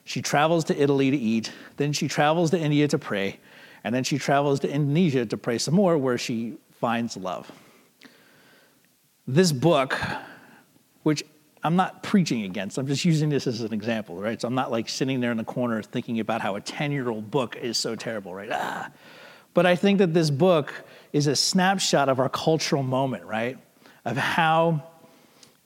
She 0.04 0.22
travels 0.22 0.64
to 0.64 0.80
Italy 0.80 1.10
to 1.10 1.16
eat. 1.16 1.52
Then 1.76 1.92
she 1.92 2.08
travels 2.08 2.50
to 2.50 2.58
India 2.58 2.88
to 2.88 2.98
pray. 2.98 3.38
And 3.84 3.94
then 3.94 4.04
she 4.04 4.18
travels 4.18 4.60
to 4.60 4.70
Indonesia 4.70 5.26
to 5.26 5.36
pray 5.36 5.58
some 5.58 5.74
more, 5.74 5.96
where 5.96 6.18
she 6.18 6.58
finds 6.80 7.16
love. 7.16 7.50
This 9.26 9.52
book, 9.52 9.98
which 11.02 11.22
I'm 11.62 11.76
not 11.76 12.02
preaching 12.02 12.44
against, 12.44 12.78
I'm 12.78 12.86
just 12.86 13.04
using 13.04 13.28
this 13.28 13.46
as 13.46 13.60
an 13.60 13.72
example, 13.72 14.16
right? 14.16 14.40
So 14.40 14.48
I'm 14.48 14.54
not 14.54 14.70
like 14.70 14.88
sitting 14.88 15.20
there 15.20 15.30
in 15.30 15.36
the 15.36 15.44
corner 15.44 15.82
thinking 15.82 16.20
about 16.20 16.40
how 16.40 16.56
a 16.56 16.60
10 16.60 16.92
year 16.92 17.08
old 17.08 17.30
book 17.30 17.56
is 17.56 17.76
so 17.76 17.94
terrible, 17.94 18.34
right? 18.34 18.50
Ah. 18.50 18.90
But 19.52 19.66
I 19.66 19.76
think 19.76 19.98
that 19.98 20.14
this 20.14 20.30
book 20.30 20.72
is 21.12 21.26
a 21.26 21.36
snapshot 21.36 22.08
of 22.08 22.20
our 22.20 22.28
cultural 22.28 22.82
moment, 22.82 23.24
right? 23.24 23.58
Of 24.04 24.16
how 24.16 24.89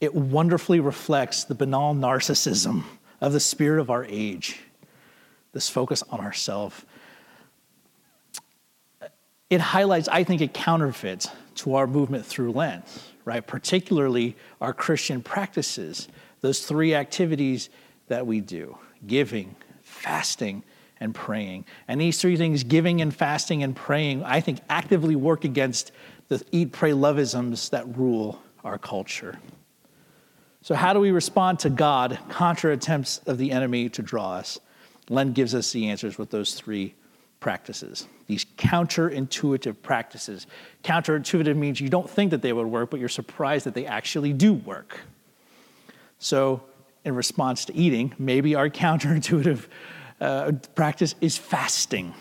it 0.04 0.14
wonderfully 0.14 0.80
reflects 0.80 1.44
the 1.44 1.54
banal 1.54 1.94
narcissism 1.94 2.84
of 3.20 3.32
the 3.32 3.40
spirit 3.40 3.80
of 3.80 3.90
our 3.90 4.04
age, 4.04 4.60
this 5.52 5.68
focus 5.68 6.02
on 6.10 6.20
ourselves. 6.20 6.84
It 9.50 9.60
highlights, 9.60 10.08
I 10.08 10.24
think, 10.24 10.40
it 10.40 10.52
counterfeits 10.52 11.28
to 11.56 11.74
our 11.74 11.86
movement 11.86 12.26
through 12.26 12.52
Lent, 12.52 12.84
right? 13.24 13.46
Particularly 13.46 14.36
our 14.60 14.72
Christian 14.72 15.22
practices, 15.22 16.08
those 16.40 16.66
three 16.66 16.94
activities 16.94 17.70
that 18.08 18.26
we 18.26 18.40
do 18.40 18.78
giving, 19.06 19.54
fasting, 19.82 20.62
and 21.00 21.14
praying. 21.14 21.64
And 21.88 22.00
these 22.00 22.20
three 22.20 22.36
things, 22.36 22.64
giving 22.64 23.02
and 23.02 23.14
fasting 23.14 23.62
and 23.62 23.76
praying, 23.76 24.24
I 24.24 24.40
think 24.40 24.60
actively 24.70 25.14
work 25.14 25.44
against 25.44 25.92
the 26.28 26.42
eat, 26.52 26.72
pray, 26.72 26.92
loveisms 26.92 27.70
that 27.70 27.96
rule 27.96 28.40
our 28.64 28.78
culture. 28.78 29.38
So, 30.64 30.74
how 30.74 30.94
do 30.94 30.98
we 30.98 31.10
respond 31.10 31.58
to 31.58 31.68
God, 31.68 32.18
contra 32.30 32.72
attempts 32.72 33.18
of 33.26 33.36
the 33.36 33.52
enemy 33.52 33.90
to 33.90 34.00
draw 34.00 34.32
us? 34.32 34.58
Lent 35.10 35.34
gives 35.34 35.54
us 35.54 35.72
the 35.72 35.90
answers 35.90 36.16
with 36.16 36.30
those 36.30 36.54
three 36.54 36.94
practices, 37.38 38.08
these 38.28 38.46
counterintuitive 38.56 39.82
practices. 39.82 40.46
Counterintuitive 40.82 41.54
means 41.54 41.82
you 41.82 41.90
don't 41.90 42.08
think 42.08 42.30
that 42.30 42.40
they 42.40 42.54
would 42.54 42.66
work, 42.66 42.88
but 42.88 42.98
you're 42.98 43.10
surprised 43.10 43.66
that 43.66 43.74
they 43.74 43.84
actually 43.84 44.32
do 44.32 44.54
work. 44.54 45.00
So, 46.18 46.62
in 47.04 47.14
response 47.14 47.66
to 47.66 47.74
eating, 47.74 48.14
maybe 48.18 48.54
our 48.54 48.70
counterintuitive 48.70 49.66
uh, 50.22 50.52
practice 50.74 51.14
is 51.20 51.36
fasting. 51.36 52.14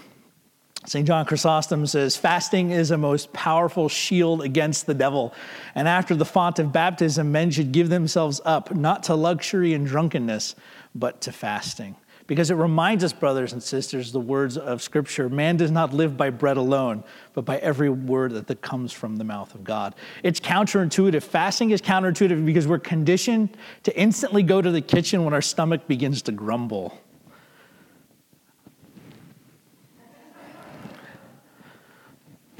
St. 0.85 1.07
John 1.07 1.25
Chrysostom 1.25 1.87
says, 1.87 2.17
fasting 2.17 2.71
is 2.71 2.91
a 2.91 2.97
most 2.97 3.31
powerful 3.31 3.87
shield 3.87 4.41
against 4.41 4.85
the 4.85 4.93
devil. 4.93 5.33
And 5.75 5.87
after 5.87 6.13
the 6.13 6.25
font 6.25 6.59
of 6.59 6.73
baptism, 6.73 7.31
men 7.31 7.51
should 7.51 7.71
give 7.71 7.89
themselves 7.89 8.41
up, 8.43 8.73
not 8.75 9.03
to 9.03 9.15
luxury 9.15 9.73
and 9.73 9.87
drunkenness, 9.87 10.55
but 10.93 11.21
to 11.21 11.31
fasting. 11.31 11.95
Because 12.25 12.51
it 12.51 12.55
reminds 12.55 13.03
us, 13.03 13.11
brothers 13.11 13.51
and 13.51 13.61
sisters, 13.61 14.11
the 14.11 14.19
words 14.19 14.57
of 14.57 14.81
Scripture 14.81 15.27
man 15.27 15.57
does 15.57 15.71
not 15.71 15.93
live 15.93 16.15
by 16.15 16.29
bread 16.29 16.55
alone, 16.55 17.03
but 17.33 17.43
by 17.43 17.57
every 17.57 17.89
word 17.89 18.47
that 18.47 18.61
comes 18.61 18.93
from 18.93 19.17
the 19.17 19.25
mouth 19.25 19.53
of 19.55 19.63
God. 19.63 19.93
It's 20.21 20.39
counterintuitive. 20.39 21.21
Fasting 21.21 21.71
is 21.71 21.81
counterintuitive 21.81 22.45
because 22.45 22.65
we're 22.65 22.79
conditioned 22.79 23.57
to 23.83 23.97
instantly 23.99 24.41
go 24.41 24.61
to 24.61 24.71
the 24.71 24.81
kitchen 24.81 25.25
when 25.25 25.33
our 25.33 25.41
stomach 25.41 25.85
begins 25.87 26.21
to 26.23 26.31
grumble. 26.31 26.97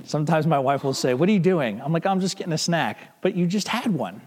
Sometimes 0.04 0.46
my 0.46 0.60
wife 0.60 0.84
will 0.84 0.94
say, 0.94 1.14
What 1.14 1.30
are 1.30 1.32
you 1.32 1.40
doing? 1.40 1.82
I'm 1.82 1.94
like, 1.94 2.06
I'm 2.06 2.20
just 2.20 2.38
getting 2.38 2.54
a 2.54 2.58
snack. 2.58 3.22
But 3.22 3.36
you 3.36 3.48
just 3.48 3.68
had 3.68 3.88
one. 3.88 4.22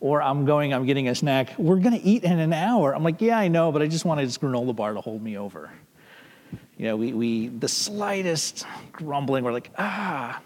Or 0.00 0.20
I'm 0.20 0.44
going, 0.44 0.74
I'm 0.74 0.84
getting 0.84 1.08
a 1.08 1.14
snack. 1.14 1.56
We're 1.58 1.76
going 1.76 1.98
to 1.98 2.04
eat 2.04 2.24
in 2.24 2.40
an 2.40 2.52
hour. 2.52 2.94
I'm 2.94 3.04
like, 3.04 3.20
Yeah, 3.20 3.38
I 3.38 3.48
know, 3.48 3.72
but 3.72 3.82
I 3.82 3.86
just 3.86 4.04
wanted 4.04 4.26
this 4.26 4.38
granola 4.38 4.74
bar 4.74 4.94
to 4.94 5.00
hold 5.00 5.22
me 5.22 5.38
over. 5.38 5.70
You 6.76 6.86
know, 6.86 6.96
we, 6.96 7.12
we 7.12 7.48
the 7.48 7.68
slightest 7.68 8.66
grumbling, 8.90 9.44
we're 9.44 9.52
like, 9.52 9.70
Ah, 9.78 10.40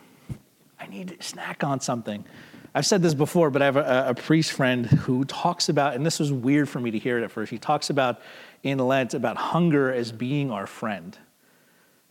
I 0.78 0.87
need 0.87 1.09
to 1.09 1.23
snack 1.23 1.64
on 1.64 1.80
something. 1.80 2.25
I've 2.75 2.85
said 2.85 3.00
this 3.00 3.14
before, 3.14 3.49
but 3.50 3.62
I 3.62 3.64
have 3.64 3.78
a, 3.78 4.09
a, 4.09 4.14
priest 4.14 4.52
friend 4.52 4.85
who 4.85 5.25
talks 5.25 5.71
about, 5.71 5.95
and 5.95 6.04
this 6.04 6.21
was 6.21 6.30
weird 6.30 6.68
for 6.68 6.78
me 6.78 6.90
to 6.90 6.99
hear 6.99 7.16
it 7.16 7.25
at 7.25 7.30
first. 7.30 7.50
He 7.50 7.56
talks 7.56 7.88
about 7.88 8.21
in 8.62 8.76
Lent 8.78 9.14
about 9.14 9.38
hunger 9.38 9.90
as 9.90 10.12
being 10.12 10.50
our 10.50 10.66
friend. 10.66 11.16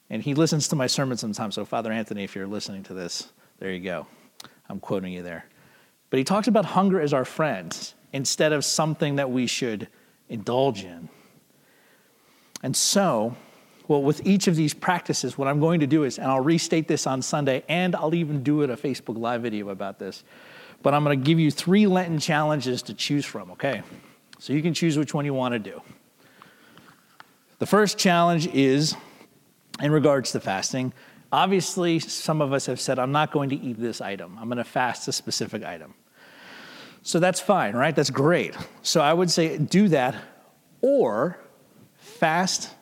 And 0.09 0.21
he 0.21 0.33
listens 0.35 0.67
to 0.69 0.75
my 0.75 0.88
sermon 0.88 1.17
sometimes. 1.17 1.55
So, 1.55 1.65
Father 1.65 1.91
Anthony, 1.91 2.24
if 2.24 2.35
you're 2.35 2.47
listening 2.47 2.83
to 2.83 2.93
this, 2.93 3.31
there 3.59 3.71
you 3.71 3.83
go. 3.83 4.07
I'm 4.69 4.79
quoting 4.79 5.13
you 5.13 5.24
there. 5.24 5.45
But 6.09 6.17
he 6.17 6.24
talks 6.24 6.47
about 6.47 6.65
hunger 6.65 7.01
as 7.01 7.13
our 7.13 7.25
friend 7.25 7.93
instead 8.13 8.53
of 8.53 8.63
something 8.63 9.15
that 9.15 9.29
we 9.29 9.47
should 9.47 9.88
indulge 10.29 10.83
in. 10.83 11.09
And 12.63 12.75
so, 12.75 13.35
well, 13.88 14.01
with 14.01 14.25
each 14.25 14.47
of 14.47 14.55
these 14.55 14.74
practices, 14.74 15.38
what 15.38 15.47
I'm 15.47 15.59
going 15.59 15.81
to 15.81 15.88
do 15.88 16.03
is, 16.03 16.17
and 16.17 16.27
I'll 16.27 16.39
restate 16.39 16.88
this 16.88 17.05
on 17.05 17.21
Sunday, 17.21 17.63
and 17.67 17.95
I'll 17.95 18.15
even 18.15 18.43
do 18.43 18.62
it 18.62 18.69
a 18.69 18.77
Facebook 18.77 19.17
Live 19.17 19.41
video 19.41 19.69
about 19.69 20.00
this. 20.00 20.24
But 20.81 20.93
I'm 20.93 21.03
going 21.03 21.19
to 21.19 21.25
give 21.25 21.39
you 21.39 21.51
three 21.51 21.88
Lenten 21.88 22.19
challenges 22.19 22.81
to 22.83 22.93
choose 22.93 23.25
from, 23.25 23.51
okay? 23.51 23.81
So 24.39 24.53
you 24.53 24.62
can 24.62 24.74
choose 24.74 24.97
which 24.97 25.13
one 25.13 25.25
you 25.25 25.33
want 25.33 25.53
to 25.53 25.59
do. 25.59 25.81
The 27.59 27.65
first 27.65 27.97
challenge 27.97 28.47
is 28.47 28.95
in 29.82 29.91
regards 29.91 30.32
to 30.32 30.39
fasting, 30.39 30.94
obviously, 31.32 32.00
some 32.00 32.41
of 32.41 32.53
us 32.53 32.65
have 32.65 32.79
said, 32.79 33.00
I'm 33.00 33.12
not 33.12 33.32
going 33.32 33.50
to 33.50 33.55
eat 33.55 33.79
this 33.79 34.01
item. 34.01 34.38
I'm 34.39 34.48
going 34.48 34.58
to 34.58 34.63
fast 34.63 35.08
a 35.08 35.12
specific 35.12 35.63
item. 35.63 35.94
So 37.01 37.20
that's 37.20 37.39
fine, 37.39 37.75
right? 37.75 37.96
That's 37.96 38.10
great. 38.10 38.55
So 38.82 39.01
I 39.01 39.13
would 39.13 39.29
say 39.29 39.58
do 39.58 39.88
that 39.89 40.15
or 40.82 41.39
fast 41.98 42.74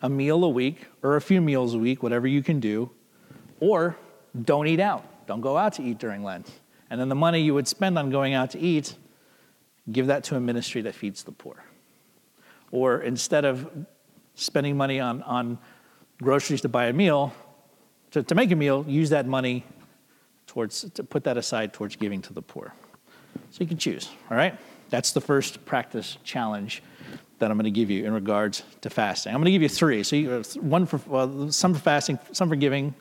a 0.00 0.08
meal 0.08 0.44
a 0.44 0.48
week 0.48 0.86
or 1.02 1.16
a 1.16 1.20
few 1.20 1.40
meals 1.40 1.74
a 1.74 1.78
week, 1.78 2.02
whatever 2.02 2.26
you 2.26 2.42
can 2.42 2.60
do, 2.60 2.90
or 3.60 3.96
don't 4.44 4.68
eat 4.68 4.80
out. 4.80 5.04
Don't 5.26 5.40
go 5.40 5.56
out 5.56 5.74
to 5.74 5.82
eat 5.82 5.98
during 5.98 6.22
Lent. 6.22 6.48
And 6.90 7.00
then 7.00 7.08
the 7.08 7.14
money 7.14 7.40
you 7.40 7.54
would 7.54 7.68
spend 7.68 7.98
on 7.98 8.10
going 8.10 8.34
out 8.34 8.50
to 8.50 8.58
eat, 8.58 8.94
give 9.90 10.06
that 10.06 10.24
to 10.24 10.36
a 10.36 10.40
ministry 10.40 10.82
that 10.82 10.94
feeds 10.94 11.24
the 11.24 11.32
poor. 11.32 11.64
Or 12.70 13.00
instead 13.00 13.44
of 13.44 13.68
spending 14.34 14.76
money 14.76 15.00
on, 15.00 15.22
on 15.22 15.58
groceries 16.22 16.60
to 16.62 16.68
buy 16.68 16.86
a 16.86 16.92
meal, 16.92 17.32
to, 18.10 18.22
to 18.22 18.34
make 18.34 18.50
a 18.50 18.56
meal, 18.56 18.84
use 18.88 19.10
that 19.10 19.26
money 19.26 19.64
towards, 20.46 20.88
to 20.90 21.04
put 21.04 21.24
that 21.24 21.36
aside 21.36 21.72
towards 21.72 21.96
giving 21.96 22.22
to 22.22 22.32
the 22.32 22.42
poor. 22.42 22.72
So 23.50 23.58
you 23.60 23.66
can 23.66 23.78
choose, 23.78 24.08
all 24.30 24.36
right? 24.36 24.58
That's 24.90 25.12
the 25.12 25.20
first 25.20 25.64
practice 25.64 26.18
challenge 26.24 26.82
that 27.38 27.50
I'm 27.50 27.56
going 27.56 27.64
to 27.64 27.70
give 27.70 27.90
you 27.90 28.04
in 28.04 28.12
regards 28.12 28.62
to 28.80 28.90
fasting. 28.90 29.32
I'm 29.32 29.38
going 29.38 29.46
to 29.46 29.52
give 29.52 29.62
you 29.62 29.68
three. 29.68 30.02
So 30.02 30.16
you, 30.16 30.32
uh, 30.32 30.42
one 30.60 30.86
for 30.86 31.00
well, 31.06 31.52
some 31.52 31.74
for 31.74 31.80
fasting, 31.80 32.18
some 32.32 32.48
for 32.48 32.56
giving, 32.56 32.94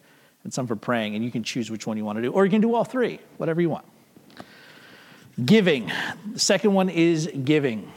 and 0.43 0.53
some 0.53 0.67
for 0.67 0.75
praying, 0.75 1.15
and 1.15 1.23
you 1.23 1.31
can 1.31 1.43
choose 1.43 1.71
which 1.71 1.87
one 1.87 1.97
you 1.97 2.05
want 2.05 2.17
to 2.17 2.21
do, 2.21 2.31
or 2.31 2.45
you 2.45 2.51
can 2.51 2.61
do 2.61 2.75
all 2.75 2.83
three, 2.83 3.19
whatever 3.37 3.61
you 3.61 3.69
want. 3.69 3.85
Giving. 5.43 5.91
The 6.33 6.39
second 6.39 6.73
one 6.73 6.89
is 6.89 7.29
giving 7.43 7.91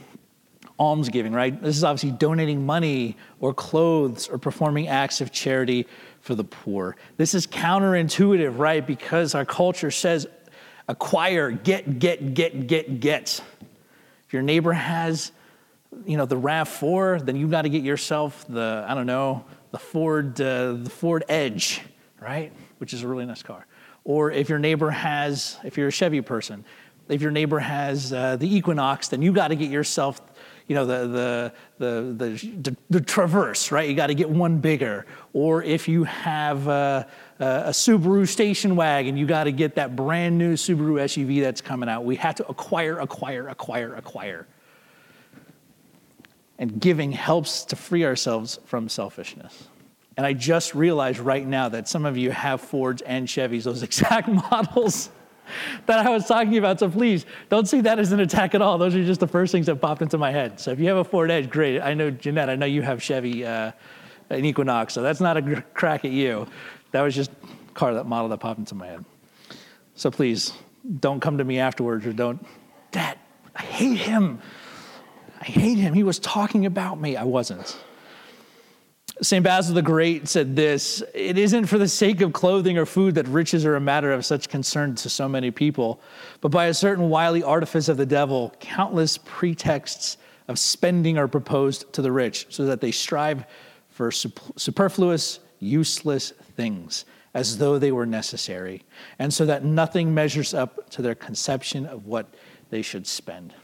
almsgiving, 0.81 1.33
right? 1.35 1.63
This 1.63 1.77
is 1.77 1.85
obviously 1.85 2.11
donating 2.13 2.65
money 2.65 3.17
or 3.39 3.53
clothes 3.53 4.29
or 4.29 4.39
performing 4.39 4.89
acts 4.89 5.21
of 5.21 5.31
charity 5.31 5.87
for 6.23 6.35
the 6.35 6.43
poor. 6.43 6.97
This 7.19 7.35
is 7.35 7.47
counterintuitive, 7.47 8.59
right? 8.59 8.85
Because 8.85 9.35
our 9.35 9.45
culture 9.45 9.91
says 9.91 10.27
acquire, 10.89 11.51
get, 11.51 11.99
get, 11.99 12.35
get, 12.35 12.67
get, 12.67 12.99
get. 12.99 13.43
If 14.27 14.33
your 14.33 14.43
neighbor 14.43 14.73
has, 14.73 15.33
you 16.07 16.17
know, 16.17 16.25
the 16.25 16.37
RAV4, 16.37 17.27
then 17.27 17.37
you've 17.37 17.51
got 17.51 17.63
to 17.63 17.69
get 17.69 17.83
yourself 17.83 18.47
the, 18.49 18.85
I 18.89 18.95
don't 18.95 19.07
know, 19.07 19.45
the 19.73 19.79
Ford, 19.79 20.41
uh, 20.41 20.73
the 20.73 20.91
Ford 20.91 21.25
Edge, 21.29 21.83
right? 22.21 22.53
Which 22.79 22.95
is 22.95 23.03
a 23.03 23.09
really 23.09 23.27
nice 23.27 23.43
car. 23.43 23.67
Or 24.05 24.31
if 24.31 24.49
your 24.49 24.59
neighbor 24.59 24.91
has, 24.91 25.59
if 25.63 25.77
you're 25.77 25.89
a 25.89 25.93
Chevy 25.93 26.23
person, 26.23 26.65
if 27.09 27.21
your 27.21 27.33
neighbor 27.33 27.59
has 27.59 28.13
uh, 28.13 28.37
the 28.37 28.53
Equinox, 28.53 29.09
then 29.09 29.21
you 29.21 29.33
got 29.33 29.49
to 29.49 29.57
get 29.57 29.71
yourself 29.71 30.30
you 30.71 30.77
know, 30.77 30.87
the, 30.87 31.53
the, 31.81 32.15
the, 32.15 32.55
the, 32.61 32.77
the 32.91 33.01
Traverse, 33.01 33.73
right? 33.73 33.89
You 33.89 33.97
got 33.97 34.07
to 34.07 34.15
get 34.15 34.31
one 34.31 34.59
bigger. 34.59 35.05
Or 35.33 35.65
if 35.65 35.89
you 35.89 36.05
have 36.05 36.69
a, 36.69 37.09
a 37.41 37.71
Subaru 37.71 38.29
station 38.29 38.77
wagon, 38.77 39.17
you 39.17 39.27
got 39.27 39.45
to 39.45 39.51
get 39.51 39.75
that 39.75 39.97
brand 39.97 40.39
new 40.39 40.55
Subaru 40.55 41.03
SUV 41.03 41.41
that's 41.41 41.61
coming 41.61 41.89
out. 41.89 42.05
We 42.05 42.15
have 42.15 42.37
to 42.37 42.47
acquire, 42.47 43.01
acquire, 43.01 43.49
acquire, 43.49 43.97
acquire. 43.97 44.47
And 46.57 46.81
giving 46.81 47.11
helps 47.11 47.65
to 47.65 47.75
free 47.75 48.05
ourselves 48.05 48.61
from 48.65 48.89
selfishness. 48.89 49.67
And 50.17 50.25
I 50.25 50.35
just 50.35 50.77
realized 50.77 51.19
right 51.19 51.45
now 51.45 51.69
that 51.71 51.89
some 51.89 52.07
of 52.07 52.17
you 52.17 52.31
have 52.31 52.61
Fords 52.61 53.03
and 53.03 53.27
Chevys, 53.27 53.65
those 53.65 53.83
exact 53.91 54.29
models 54.29 55.11
that 55.87 56.07
I 56.07 56.11
was 56.11 56.27
talking 56.27 56.57
about. 56.57 56.79
So 56.81 56.89
please 56.89 57.27
don't 57.49 57.69
see 57.69 57.81
that 57.83 57.99
as 57.99 58.13
an 58.13 58.21
attack 58.21 58.55
at 58.55 58.63
all. 58.63 58.79
Those 58.79 58.95
are 58.95 59.05
just 59.05 59.21
the 59.21 59.27
first 59.27 59.53
things 59.53 59.67
that 59.67 59.77
popped 59.77 60.03
into 60.03 60.19
my 60.19 60.31
head. 60.31 60.61
So 60.61 60.71
if 60.71 60.81
you 60.81 60.89
have 60.89 60.97
a 60.97 61.05
Ford 61.05 61.31
Edge, 61.31 61.51
great. 61.51 61.81
I 61.81 61.95
know, 61.95 62.11
Jeanette, 62.11 62.51
I 62.51 62.57
know 62.57 62.67
you 62.67 62.83
have 62.83 63.03
Chevy, 63.03 63.45
uh, 63.45 63.73
an 64.31 64.45
Equinox, 64.45 64.95
so 64.95 65.03
that's 65.03 65.21
not 65.21 65.37
a 65.37 65.63
crack 65.75 66.05
at 66.05 66.13
you. 66.13 66.47
That 66.93 67.03
was 67.03 67.15
just 67.15 67.31
car, 67.75 67.95
that 67.95 68.07
model 68.07 68.29
that 68.29 68.39
popped 68.39 68.59
into 68.59 68.75
my 68.75 68.87
head. 68.87 69.05
So 69.95 70.11
please 70.11 70.53
don't 71.01 71.21
come 71.21 71.39
to 71.39 71.45
me 71.45 71.59
afterwards 71.59 72.07
or 72.07 72.13
don't, 72.13 72.45
Dad, 72.91 73.19
I 73.55 73.63
hate 73.63 73.99
him. 73.99 74.41
I 75.41 75.45
hate 75.45 75.79
him. 75.79 75.95
He 75.95 76.03
was 76.03 76.19
talking 76.19 76.67
about 76.67 77.01
me. 77.01 77.17
I 77.17 77.25
wasn't. 77.25 77.77
St. 79.23 79.45
Basil 79.45 79.75
the 79.75 79.83
Great 79.83 80.29
said 80.29 80.57
this 80.57 81.03
It 81.15 81.37
isn't 81.37 81.67
for 81.67 81.77
the 81.77 81.89
sake 81.89 82.23
of 82.23 82.33
clothing 82.33 82.79
or 82.79 82.87
food 82.87 83.15
that 83.17 83.29
riches 83.29 83.67
are 83.67 83.77
a 83.77 83.81
matter 83.81 84.13
of 84.13 84.25
such 84.25 84.49
concern 84.49 84.95
to 84.97 85.11
so 85.11 85.29
many 85.29 85.51
people, 85.51 86.01
but 86.41 86.51
by 86.51 86.67
a 86.67 86.75
certain 86.75 87.11
wily 87.11 87.43
artifice 87.43 87.89
of 87.89 87.99
the 87.99 88.07
devil, 88.07 88.55
countless 88.61 89.19
pretexts 89.19 90.17
of 90.49 90.59
spending 90.59 91.19
are 91.19 91.29
proposed 91.29 91.93
to 91.93 92.03
the 92.03 92.11
rich, 92.11 92.47
so 92.49 92.65
that 92.65 92.81
they 92.81 92.91
strive 92.91 93.45
for 93.91 94.11
superfluous, 94.11 95.41
useless 95.59 96.31
things 96.57 97.05
as 97.35 97.59
though 97.59 97.79
they 97.79 97.93
were 97.93 98.07
necessary, 98.07 98.83
and 99.19 99.33
so 99.33 99.45
that 99.45 99.65
nothing 99.65 100.13
measures 100.15 100.55
up 100.55 100.89
to 100.91 101.03
their 101.03 101.15
conception 101.15 101.87
of 101.87 102.07
what 102.07 102.27
they 102.71 102.83
should 102.83 103.07
spend. 103.07 103.55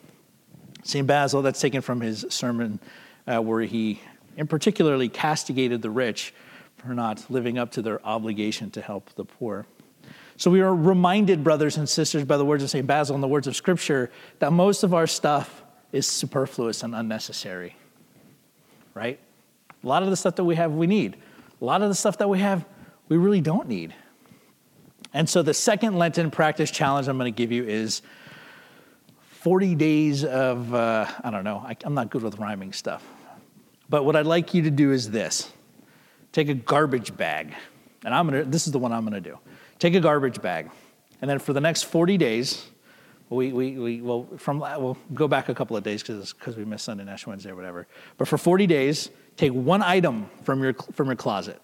St. 0.85 1.07
Basil, 1.07 1.43
that's 1.43 1.61
taken 1.61 1.81
from 1.81 2.01
his 2.01 2.27
sermon 2.29 2.79
uh, 3.27 3.41
where 3.41 3.63
he 3.63 4.01
and 4.37 4.49
particularly 4.49 5.09
castigated 5.09 5.83
the 5.83 5.91
rich 5.91 6.35
for 6.77 6.95
not 6.95 7.31
living 7.31 7.59
up 7.59 7.71
to 7.73 7.83
their 7.83 8.05
obligation 8.07 8.71
to 8.71 8.81
help 8.81 9.11
the 9.15 9.25
poor. 9.25 9.67
So 10.37 10.51
we 10.51 10.61
are 10.61 10.75
reminded, 10.75 11.43
brothers 11.43 11.79
and 11.79 11.89
sisters, 11.89 12.25
by 12.25 12.37
the 12.37 12.45
words 12.45 12.63
of 12.63 12.71
St. 12.71 12.87
Basil 12.87 13.15
and 13.15 13.23
the 13.23 13.29
words 13.29 13.47
of 13.47 13.57
Scripture, 13.57 14.11
that 14.39 14.53
most 14.53 14.83
of 14.83 14.93
our 14.93 15.07
stuff 15.07 15.65
is 15.93 16.07
superfluous 16.07 16.83
and 16.83 16.95
unnecessary. 16.95 17.75
Right? 18.95 19.19
A 19.83 19.87
lot 19.87 20.03
of 20.03 20.11
the 20.11 20.17
stuff 20.17 20.37
that 20.37 20.45
we 20.45 20.57
have, 20.57 20.73
we 20.73 20.87
need. 20.87 21.17
A 21.61 21.65
lot 21.65 21.81
of 21.81 21.89
the 21.89 21.95
stuff 21.95 22.19
that 22.19 22.29
we 22.29 22.39
have, 22.41 22.67
we 23.09 23.17
really 23.17 23.41
don't 23.41 23.69
need. 23.69 23.95
And 25.15 25.29
so 25.29 25.43
the 25.43 25.55
second 25.55 25.97
Lenten 25.97 26.31
practice 26.31 26.71
challenge 26.71 27.09
I'm 27.09 27.17
going 27.17 27.33
to 27.33 27.37
give 27.37 27.51
you 27.51 27.65
is 27.65 28.03
40 29.31 29.75
days 29.77 30.25
of, 30.25 30.75
uh, 30.75 31.07
I 31.25 31.31
don't 31.31 31.45
know, 31.45 31.65
I, 31.67 31.77
I'm 31.85 31.95
not 31.95 32.11
good 32.11 32.23
with 32.23 32.39
rhyming 32.39 32.75
stuff. 32.75 33.03
But 33.89 34.05
what 34.05 34.17
I'd 34.17 34.27
like 34.27 34.55
you 34.55 34.63
to 34.63 34.71
do 34.71 34.93
is 34.93 35.11
this 35.11 35.51
take 36.33 36.49
a 36.49 36.55
garbage 36.55 37.17
bag, 37.17 37.55
and 38.05 38.15
I'm 38.15 38.27
gonna, 38.27 38.45
this 38.45 38.67
is 38.67 38.73
the 38.73 38.79
one 38.79 38.93
I'm 38.93 39.05
gonna 39.05 39.21
do. 39.21 39.39
Take 39.79 39.95
a 39.95 40.01
garbage 40.01 40.43
bag, 40.43 40.71
and 41.21 41.31
then 41.31 41.39
for 41.39 41.53
the 41.53 41.61
next 41.61 41.85
40 41.85 42.17
days, 42.17 42.67
we, 43.29 43.53
we, 43.53 43.79
we 43.79 44.01
well, 44.03 44.29
from, 44.37 44.61
we'll 44.61 44.97
go 45.15 45.27
back 45.27 45.49
a 45.49 45.55
couple 45.55 45.77
of 45.77 45.83
days 45.83 46.03
because 46.03 46.57
we 46.57 46.65
missed 46.65 46.85
Sunday, 46.85 47.05
Nash 47.05 47.27
Wednesday, 47.27 47.51
or 47.51 47.57
whatever. 47.57 47.87
But 48.19 48.29
for 48.29 48.39
40 48.39 48.67
days, 48.67 49.11
take 49.37 49.53
one 49.53 49.83
item 49.83 50.31
from 50.45 50.63
your, 50.63 50.75
from 50.93 51.07
your 51.07 51.17
closet, 51.17 51.61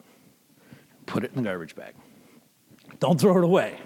put 1.07 1.25
it 1.25 1.31
in 1.31 1.43
the 1.43 1.49
garbage 1.49 1.77
bag. 1.77 1.95
Don't 2.99 3.21
throw 3.21 3.39
it 3.39 3.45
away. 3.45 3.79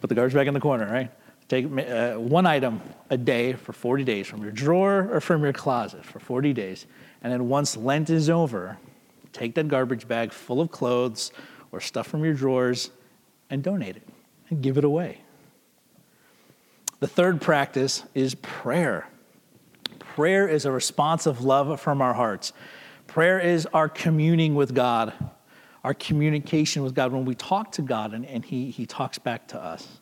Put 0.00 0.08
the 0.08 0.14
garbage 0.14 0.34
bag 0.34 0.48
in 0.48 0.54
the 0.54 0.60
corner, 0.60 0.90
right? 0.90 1.10
Take 1.48 1.66
uh, 1.66 2.14
one 2.14 2.46
item 2.46 2.80
a 3.10 3.18
day 3.18 3.52
for 3.52 3.74
40 3.74 4.04
days 4.04 4.26
from 4.26 4.42
your 4.42 4.50
drawer 4.50 5.08
or 5.12 5.20
from 5.20 5.42
your 5.42 5.52
closet 5.52 6.04
for 6.04 6.18
40 6.18 6.54
days. 6.54 6.86
And 7.24 7.32
then 7.32 7.48
once 7.48 7.74
Lent 7.74 8.10
is 8.10 8.28
over, 8.28 8.76
take 9.32 9.54
that 9.54 9.66
garbage 9.66 10.06
bag 10.06 10.30
full 10.30 10.60
of 10.60 10.70
clothes 10.70 11.32
or 11.72 11.80
stuff 11.80 12.06
from 12.06 12.22
your 12.22 12.34
drawers 12.34 12.90
and 13.48 13.62
donate 13.62 13.96
it 13.96 14.06
and 14.50 14.62
give 14.62 14.76
it 14.76 14.84
away. 14.84 15.22
The 17.00 17.08
third 17.08 17.40
practice 17.40 18.04
is 18.14 18.34
prayer. 18.36 19.08
Prayer 19.98 20.46
is 20.46 20.66
a 20.66 20.70
response 20.70 21.24
of 21.24 21.42
love 21.42 21.80
from 21.80 22.02
our 22.02 22.12
hearts. 22.12 22.52
Prayer 23.06 23.40
is 23.40 23.66
our 23.72 23.88
communing 23.88 24.54
with 24.54 24.74
God, 24.74 25.14
our 25.82 25.94
communication 25.94 26.82
with 26.82 26.94
God 26.94 27.10
when 27.10 27.24
we 27.24 27.34
talk 27.34 27.72
to 27.72 27.82
God 27.82 28.12
and, 28.12 28.26
and 28.26 28.44
he, 28.44 28.70
he 28.70 28.84
talks 28.84 29.18
back 29.18 29.48
to 29.48 29.58
us. 29.58 29.98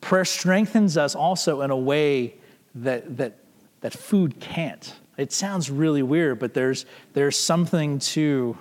Prayer 0.00 0.24
strengthens 0.24 0.96
us 0.96 1.14
also 1.14 1.60
in 1.60 1.70
a 1.70 1.76
way 1.76 2.34
that, 2.74 3.16
that, 3.16 3.38
that 3.80 3.92
food 3.92 4.40
can't. 4.40 4.92
It 5.16 5.32
sounds 5.32 5.70
really 5.70 6.02
weird, 6.02 6.38
but 6.38 6.54
there's, 6.54 6.86
there's 7.12 7.36
something 7.36 7.98
to 8.00 8.56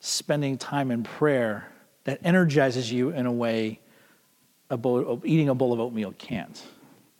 spending 0.00 0.58
time 0.58 0.90
in 0.90 1.02
prayer 1.02 1.68
that 2.04 2.20
energizes 2.24 2.92
you 2.92 3.10
in 3.10 3.26
a 3.26 3.32
way 3.32 3.80
a 4.68 4.76
bowl, 4.76 5.20
eating 5.24 5.48
a 5.48 5.54
bowl 5.54 5.72
of 5.72 5.80
oatmeal 5.80 6.12
can't. 6.18 6.62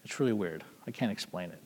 It's 0.04 0.18
really 0.18 0.32
weird. 0.32 0.64
I 0.86 0.90
can't 0.90 1.12
explain 1.12 1.50
it. 1.50 1.58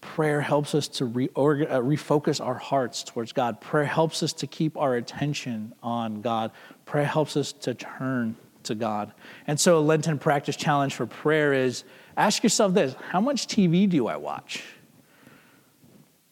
Prayer 0.00 0.40
helps 0.40 0.74
us 0.74 0.88
to 0.88 1.06
reorgan, 1.06 1.70
uh, 1.70 1.80
refocus 1.80 2.44
our 2.44 2.54
hearts 2.54 3.02
towards 3.02 3.32
God. 3.32 3.60
Prayer 3.60 3.84
helps 3.84 4.22
us 4.22 4.32
to 4.34 4.46
keep 4.46 4.76
our 4.76 4.94
attention 4.96 5.74
on 5.82 6.22
God. 6.22 6.52
Prayer 6.84 7.04
helps 7.04 7.36
us 7.36 7.52
to 7.52 7.74
turn 7.74 8.36
to 8.64 8.74
God. 8.74 9.12
And 9.46 9.58
so, 9.58 9.78
a 9.78 9.80
Lenten 9.80 10.18
practice 10.18 10.56
challenge 10.56 10.94
for 10.94 11.06
prayer 11.06 11.52
is 11.52 11.84
Ask 12.16 12.42
yourself 12.42 12.74
this 12.74 12.94
how 13.10 13.20
much 13.20 13.46
TV 13.46 13.88
do 13.88 14.06
I 14.06 14.16
watch? 14.16 14.62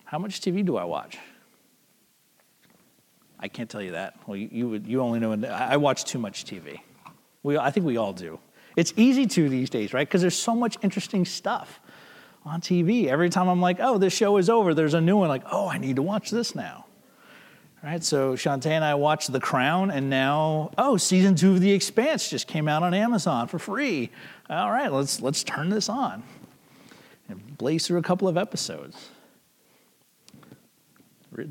How 0.05 0.19
much 0.19 0.41
TV 0.41 0.65
do 0.65 0.77
I 0.77 0.85
watch? 0.85 1.19
I 3.39 3.49
can't 3.49 3.71
tell 3.71 3.81
you 3.81 3.93
that. 3.93 4.17
Well, 4.27 4.37
you, 4.37 4.49
you, 4.53 4.69
would, 4.69 4.87
you 4.87 5.01
only 5.01 5.19
know, 5.19 5.33
I 5.49 5.79
watch 5.79 6.05
too 6.05 6.19
much 6.19 6.45
TV. 6.45 6.81
We, 7.43 7.57
I 7.57 7.71
think 7.71 7.87
we 7.87 7.97
all 7.97 8.13
do. 8.13 8.39
It's 8.77 8.93
easy 8.97 9.27
to 9.27 9.49
these 9.49 9.71
days, 9.71 9.95
right? 9.95 10.07
Because 10.07 10.21
there's 10.21 10.37
so 10.37 10.55
much 10.55 10.77
interesting 10.83 11.25
stuff 11.25 11.81
on 12.45 12.61
TV. 12.61 13.07
Every 13.07 13.31
time 13.31 13.49
I'm 13.49 13.61
like, 13.61 13.79
oh, 13.81 13.99
this 13.99 14.13
show 14.13 14.37
is 14.37 14.51
over, 14.51 14.75
there's 14.75 14.95
a 14.95 15.01
new 15.01 15.17
one, 15.17 15.29
like, 15.29 15.45
oh, 15.51 15.69
I 15.69 15.79
need 15.79 15.97
to 15.97 16.03
watch 16.03 16.31
this 16.31 16.55
now. 16.55 16.87
Right, 17.83 18.05
so 18.05 18.35
Shantae 18.35 18.67
and 18.67 18.85
I 18.85 18.95
watched 18.95 19.33
The 19.33 19.41
Crown, 19.41 19.91
and 19.91 20.11
now, 20.11 20.71
oh, 20.77 20.99
season 20.99 21.35
two 21.35 21.53
of 21.53 21.61
The 21.61 21.73
Expanse 21.73 22.29
just 22.29 22.47
came 22.47 22.69
out 22.69 22.83
on 22.83 22.93
Amazon 22.93 23.49
for 23.49 23.59
free. 23.59 24.11
All 24.51 24.71
right, 24.71 24.93
let's 24.93 25.23
let's 25.23 25.43
turn 25.43 25.71
this 25.71 25.89
on 25.89 26.23
and 27.31 27.57
blaze 27.57 27.87
through 27.87 27.99
a 27.99 28.03
couple 28.03 28.29
of 28.29 28.37
episodes. 28.37 29.09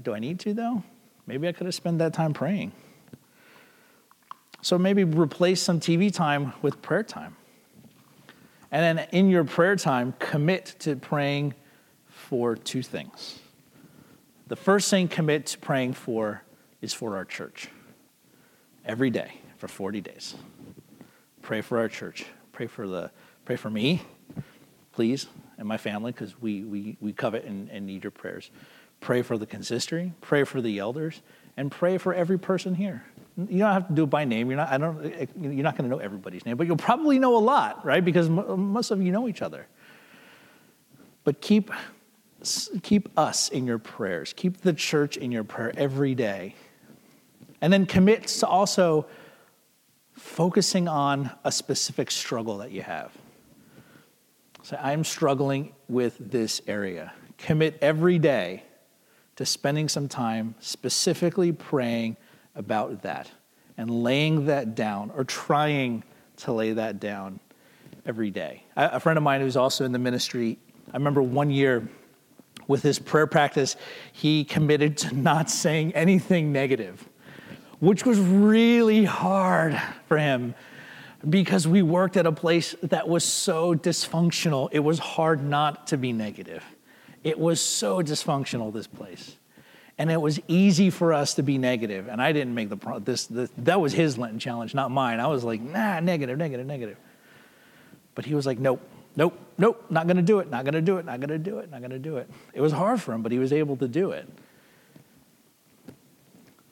Do 0.03 0.13
I 0.13 0.19
need 0.19 0.39
to 0.41 0.53
though? 0.53 0.83
Maybe 1.25 1.47
I 1.47 1.51
could 1.51 1.65
have 1.65 1.73
spent 1.73 1.97
that 1.97 2.13
time 2.13 2.33
praying. 2.33 2.73
So 4.61 4.77
maybe 4.77 5.03
replace 5.03 5.61
some 5.61 5.79
TV 5.79 6.13
time 6.13 6.53
with 6.61 6.81
prayer 6.81 7.03
time. 7.03 7.35
And 8.71 8.99
then 8.99 9.07
in 9.11 9.29
your 9.29 9.45
prayer 9.45 9.75
time, 9.75 10.13
commit 10.19 10.75
to 10.79 10.95
praying 10.95 11.55
for 12.07 12.55
two 12.55 12.83
things. 12.83 13.39
The 14.49 14.55
first 14.55 14.89
thing 14.89 15.07
commit 15.07 15.45
to 15.47 15.59
praying 15.59 15.93
for 15.93 16.41
is 16.81 16.91
for 16.91 17.15
our 17.15 17.23
church. 17.23 17.67
Every 18.83 19.11
day 19.11 19.33
for 19.57 19.67
40 19.67 20.01
days. 20.01 20.33
Pray 21.43 21.61
for 21.61 21.77
our 21.77 21.87
church. 21.87 22.25
Pray 22.51 22.65
for 22.65 22.87
the 22.87 23.11
pray 23.45 23.55
for 23.57 23.69
me, 23.69 24.01
please, 24.91 25.27
and 25.59 25.67
my 25.67 25.77
family, 25.77 26.11
because 26.11 26.41
we, 26.41 26.63
we, 26.63 26.97
we 26.99 27.13
covet 27.13 27.45
and, 27.45 27.69
and 27.69 27.85
need 27.85 28.03
your 28.03 28.09
prayers. 28.09 28.49
Pray 29.01 29.21
for 29.21 29.37
the 29.37 29.45
consistory, 29.45 30.13
pray 30.19 30.43
for 30.43 30.61
the 30.61 30.79
elders, 30.79 31.21
and 31.55 31.71
pray 31.71 31.99
for 31.99 32.13
every 32.13 32.39
person 32.39 32.73
here. 32.73 33.03
You 33.37 33.59
don't 33.59 33.71
have 33.71 33.87
to 33.87 33.93
do 33.93 34.03
it 34.03 34.09
by 34.09 34.25
name. 34.25 34.49
You're 34.49 34.57
not, 34.57 34.69
I 34.69 34.77
don't, 34.79 35.05
eh, 35.05 35.27
you're 35.39 35.63
not 35.63 35.77
going 35.77 35.89
to 35.89 35.95
know 35.95 36.01
everybody's 36.01 36.45
name, 36.45 36.57
but 36.57 36.65
you'll 36.65 36.75
probably 36.75 37.19
know 37.19 37.37
a 37.37 37.39
lot, 37.39 37.85
right? 37.85 38.03
Because 38.03 38.29
most 38.29 38.89
of 38.89 39.01
you 39.01 39.11
know 39.11 39.27
each 39.27 39.43
other. 39.43 39.67
But 41.23 41.39
keep 41.39 41.71
keep 42.81 43.09
us 43.17 43.49
in 43.49 43.67
your 43.67 43.79
prayers. 43.79 44.33
Keep 44.33 44.61
the 44.61 44.73
church 44.73 45.17
in 45.17 45.31
your 45.31 45.43
prayer 45.43 45.73
every 45.77 46.15
day. 46.15 46.55
And 47.61 47.71
then 47.73 47.85
commit 47.85 48.27
to 48.27 48.47
also 48.47 49.05
focusing 50.13 50.87
on 50.87 51.31
a 51.43 51.51
specific 51.51 52.11
struggle 52.11 52.57
that 52.59 52.71
you 52.71 52.81
have. 52.81 53.11
Say, 54.63 54.77
I'm 54.81 55.03
struggling 55.03 55.73
with 55.87 56.17
this 56.19 56.61
area. 56.67 57.13
Commit 57.37 57.77
every 57.81 58.19
day 58.19 58.63
to 59.37 59.45
spending 59.45 59.87
some 59.87 60.07
time 60.07 60.55
specifically 60.59 61.51
praying 61.51 62.17
about 62.55 63.01
that 63.03 63.31
and 63.77 64.03
laying 64.03 64.45
that 64.47 64.75
down 64.75 65.11
or 65.15 65.23
trying 65.23 66.03
to 66.37 66.51
lay 66.51 66.73
that 66.73 66.99
down 66.99 67.39
every 68.05 68.31
day. 68.31 68.63
A 68.75 68.99
friend 68.99 69.17
of 69.17 69.23
mine 69.23 69.41
who's 69.41 69.55
also 69.55 69.85
in 69.85 69.93
the 69.93 69.99
ministry, 69.99 70.57
I 70.91 70.97
remember 70.97 71.21
one 71.21 71.49
year 71.49 71.87
with 72.69 72.83
his 72.83 72.99
prayer 72.99 73.25
practice, 73.25 73.75
he 74.13 74.45
committed 74.45 74.95
to 74.95 75.13
not 75.15 75.49
saying 75.49 75.91
anything 75.95 76.53
negative, 76.53 77.09
which 77.79 78.05
was 78.05 78.19
really 78.19 79.03
hard 79.03 79.81
for 80.07 80.17
him. 80.17 80.53
because 81.27 81.67
we 81.67 81.81
worked 81.81 82.15
at 82.15 82.25
a 82.25 82.31
place 82.31 82.75
that 82.81 83.09
was 83.09 83.25
so 83.25 83.75
dysfunctional. 83.75 84.69
It 84.71 84.79
was 84.79 84.99
hard 84.99 85.43
not 85.43 85.87
to 85.87 85.97
be 85.97 86.13
negative. 86.13 86.63
It 87.25 87.37
was 87.37 87.59
so 87.59 88.01
dysfunctional, 88.01 88.71
this 88.71 88.87
place. 88.87 89.35
And 89.97 90.09
it 90.09 90.21
was 90.21 90.39
easy 90.47 90.89
for 90.89 91.11
us 91.11 91.33
to 91.33 91.43
be 91.43 91.57
negative. 91.57 92.07
And 92.07 92.21
I 92.21 92.31
didn't 92.31 92.55
make 92.55 92.69
the 92.69 92.77
pro- 92.77 92.99
this, 92.99 93.25
this 93.25 93.49
that 93.57 93.81
was 93.81 93.91
his 93.91 94.17
Lenten 94.17 94.39
challenge, 94.39 94.73
not 94.73 94.91
mine. 94.91 95.19
I 95.19 95.27
was 95.27 95.43
like, 95.43 95.59
nah, 95.59 95.99
negative, 95.99 96.37
negative, 96.37 96.65
negative. 96.65 96.97
But 98.15 98.23
he 98.23 98.33
was 98.33 98.45
like, 98.45 98.59
nope, 98.59 98.81
nope, 99.19 99.37
nope, 99.57 99.85
not 99.89 100.07
gonna 100.07 100.21
do 100.21 100.39
it, 100.39 100.49
not 100.49 100.63
gonna 100.63 100.81
do 100.81 100.97
it, 100.97 101.05
not 101.05 101.19
gonna 101.19 101.37
do 101.37 101.59
it, 101.59 101.69
not 101.69 101.81
gonna 101.81 101.99
do 101.99 102.15
it. 102.17 102.29
It 102.53 102.61
was 102.61 102.71
hard 102.71 103.01
for 103.01 103.13
him, 103.13 103.21
but 103.21 103.33
he 103.33 103.37
was 103.37 103.51
able 103.51 103.75
to 103.77 103.87
do 103.87 104.11
it. 104.11 104.27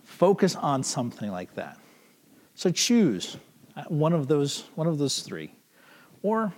Focus 0.05 0.55
on 0.55 0.81
something 0.81 1.29
like 1.29 1.53
that. 1.55 1.77
So 2.55 2.71
choose 2.71 3.36
uh, 3.75 3.83
one 3.89 4.13
of 4.13 4.29
those, 4.29 4.63
one 4.75 4.88
of 4.88 4.97
those 4.97 5.19
three, 5.19 5.51
or, 6.23 6.53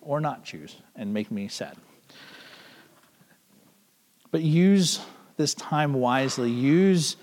or 0.00 0.20
not 0.20 0.44
choose 0.44 0.76
and 0.94 1.12
make 1.12 1.32
me 1.32 1.48
sad. 1.48 1.76
But 4.30 4.42
use 4.42 5.00
this 5.36 5.54
time 5.54 5.92
wisely. 5.92 6.52
Use 6.52 7.16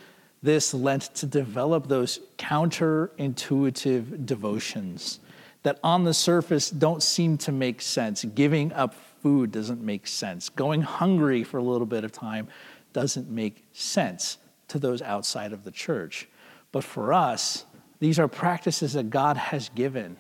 this 0.44 0.74
Lent 0.74 1.16
to 1.16 1.26
develop 1.26 1.88
those 1.88 2.20
counterintuitive 2.38 4.26
devotions 4.26 5.22
that 5.64 5.80
on 5.84 6.04
the 6.04 6.14
surface 6.14 6.70
don't 6.70 7.04
seem 7.04 7.38
to 7.40 7.52
make 7.52 7.82
sense. 7.82 8.24
Giving 8.24 8.72
up 8.74 8.96
food 9.22 9.52
doesn't 9.52 9.82
make 9.82 10.08
sense. 10.08 10.50
Going 10.50 10.82
hungry 10.82 11.44
for 11.44 11.58
a 11.58 11.64
little 11.64 11.88
bit 11.88 12.04
of 12.04 12.12
time 12.12 12.48
doesn't 12.94 13.30
make 13.30 13.66
sense 13.74 14.38
to 14.70 14.80
those 14.80 15.02
outside 15.02 15.52
of 15.52 15.64
the 15.64 15.72
church. 15.72 16.28
But 16.72 16.84
for 16.84 17.14
us, 17.14 17.66
these 18.00 18.20
are 18.20 18.28
practices 18.28 18.94
that 18.94 19.10
God 19.10 19.36
has 19.36 19.70
given 19.70 20.16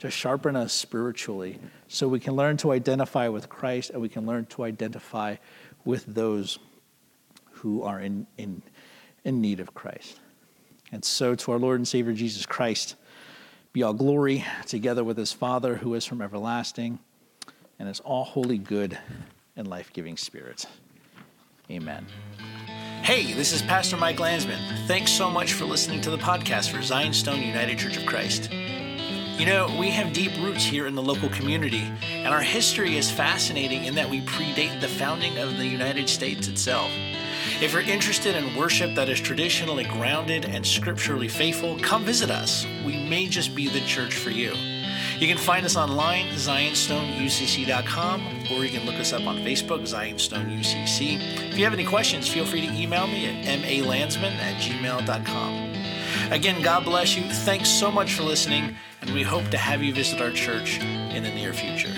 to 0.00 0.10
sharpen 0.10 0.56
us 0.56 0.72
spiritually 0.72 1.58
so 1.88 2.08
we 2.08 2.20
can 2.20 2.34
learn 2.34 2.56
to 2.58 2.72
identify 2.72 3.28
with 3.28 3.48
Christ 3.48 3.90
and 3.90 4.02
we 4.02 4.08
can 4.08 4.26
learn 4.26 4.44
to 4.46 4.64
identify 4.64 5.36
with 5.84 6.04
those 6.06 6.58
who 7.52 7.82
are 7.82 8.00
in, 8.00 8.26
in, 8.36 8.62
in 9.24 9.40
need 9.40 9.60
of 9.60 9.72
Christ. 9.72 10.20
And 10.92 11.04
so, 11.04 11.34
to 11.34 11.52
our 11.52 11.58
Lord 11.58 11.80
and 11.80 11.88
Savior 11.88 12.12
Jesus 12.12 12.44
Christ, 12.44 12.96
be 13.74 13.82
all 13.82 13.92
glory 13.92 14.44
together 14.66 15.02
with 15.02 15.18
his 15.18 15.32
Father 15.32 15.74
who 15.74 15.94
is 15.94 16.04
from 16.04 16.22
everlasting 16.22 17.00
and 17.76 17.88
is 17.88 17.98
all 17.98 18.22
holy, 18.22 18.56
good, 18.56 18.96
and 19.56 19.66
life 19.66 19.92
giving 19.92 20.16
spirit. 20.16 20.64
Amen. 21.68 22.06
Hey, 23.02 23.32
this 23.32 23.52
is 23.52 23.62
Pastor 23.62 23.96
Mike 23.96 24.20
Landsman. 24.20 24.60
Thanks 24.86 25.10
so 25.10 25.28
much 25.28 25.54
for 25.54 25.64
listening 25.64 26.00
to 26.02 26.10
the 26.10 26.18
podcast 26.18 26.70
for 26.70 26.82
Zion 26.82 27.12
Stone 27.12 27.42
United 27.42 27.76
Church 27.76 27.96
of 27.96 28.06
Christ. 28.06 28.48
You 28.52 29.46
know, 29.46 29.76
we 29.80 29.90
have 29.90 30.12
deep 30.12 30.30
roots 30.38 30.64
here 30.64 30.86
in 30.86 30.94
the 30.94 31.02
local 31.02 31.28
community, 31.30 31.90
and 32.02 32.32
our 32.32 32.42
history 32.42 32.96
is 32.96 33.10
fascinating 33.10 33.86
in 33.86 33.96
that 33.96 34.08
we 34.08 34.20
predate 34.20 34.80
the 34.80 34.86
founding 34.86 35.36
of 35.38 35.56
the 35.56 35.66
United 35.66 36.08
States 36.08 36.46
itself. 36.46 36.92
If 37.60 37.72
you're 37.72 37.82
interested 37.82 38.36
in 38.36 38.56
worship 38.56 38.94
that 38.94 39.08
is 39.08 39.20
traditionally 39.20 39.84
grounded 39.84 40.44
and 40.44 40.66
scripturally 40.66 41.28
faithful, 41.28 41.78
come 41.78 42.04
visit 42.04 42.30
us. 42.30 42.66
We 42.84 43.08
may 43.08 43.26
just 43.26 43.54
be 43.54 43.68
the 43.68 43.80
church 43.80 44.14
for 44.14 44.30
you. 44.30 44.52
You 45.18 45.28
can 45.28 45.38
find 45.38 45.64
us 45.64 45.76
online, 45.76 46.26
zionstoneucc.com, 46.34 48.26
or 48.50 48.64
you 48.64 48.70
can 48.70 48.84
look 48.86 48.96
us 48.96 49.12
up 49.12 49.26
on 49.26 49.36
Facebook, 49.38 49.82
ZionStoneUCC. 49.82 51.50
If 51.52 51.58
you 51.58 51.64
have 51.64 51.74
any 51.74 51.84
questions, 51.84 52.26
feel 52.28 52.44
free 52.44 52.66
to 52.66 52.72
email 52.72 53.06
me 53.06 53.26
at 53.26 53.60
malandsman 53.60 54.32
at 54.38 54.60
gmail.com. 54.60 55.74
Again, 56.32 56.62
God 56.62 56.84
bless 56.84 57.16
you. 57.16 57.22
Thanks 57.22 57.68
so 57.68 57.90
much 57.90 58.14
for 58.14 58.22
listening, 58.22 58.76
and 59.02 59.10
we 59.10 59.22
hope 59.22 59.48
to 59.50 59.58
have 59.58 59.82
you 59.82 59.94
visit 59.94 60.20
our 60.20 60.30
church 60.30 60.80
in 60.80 61.22
the 61.22 61.30
near 61.30 61.52
future. 61.52 61.94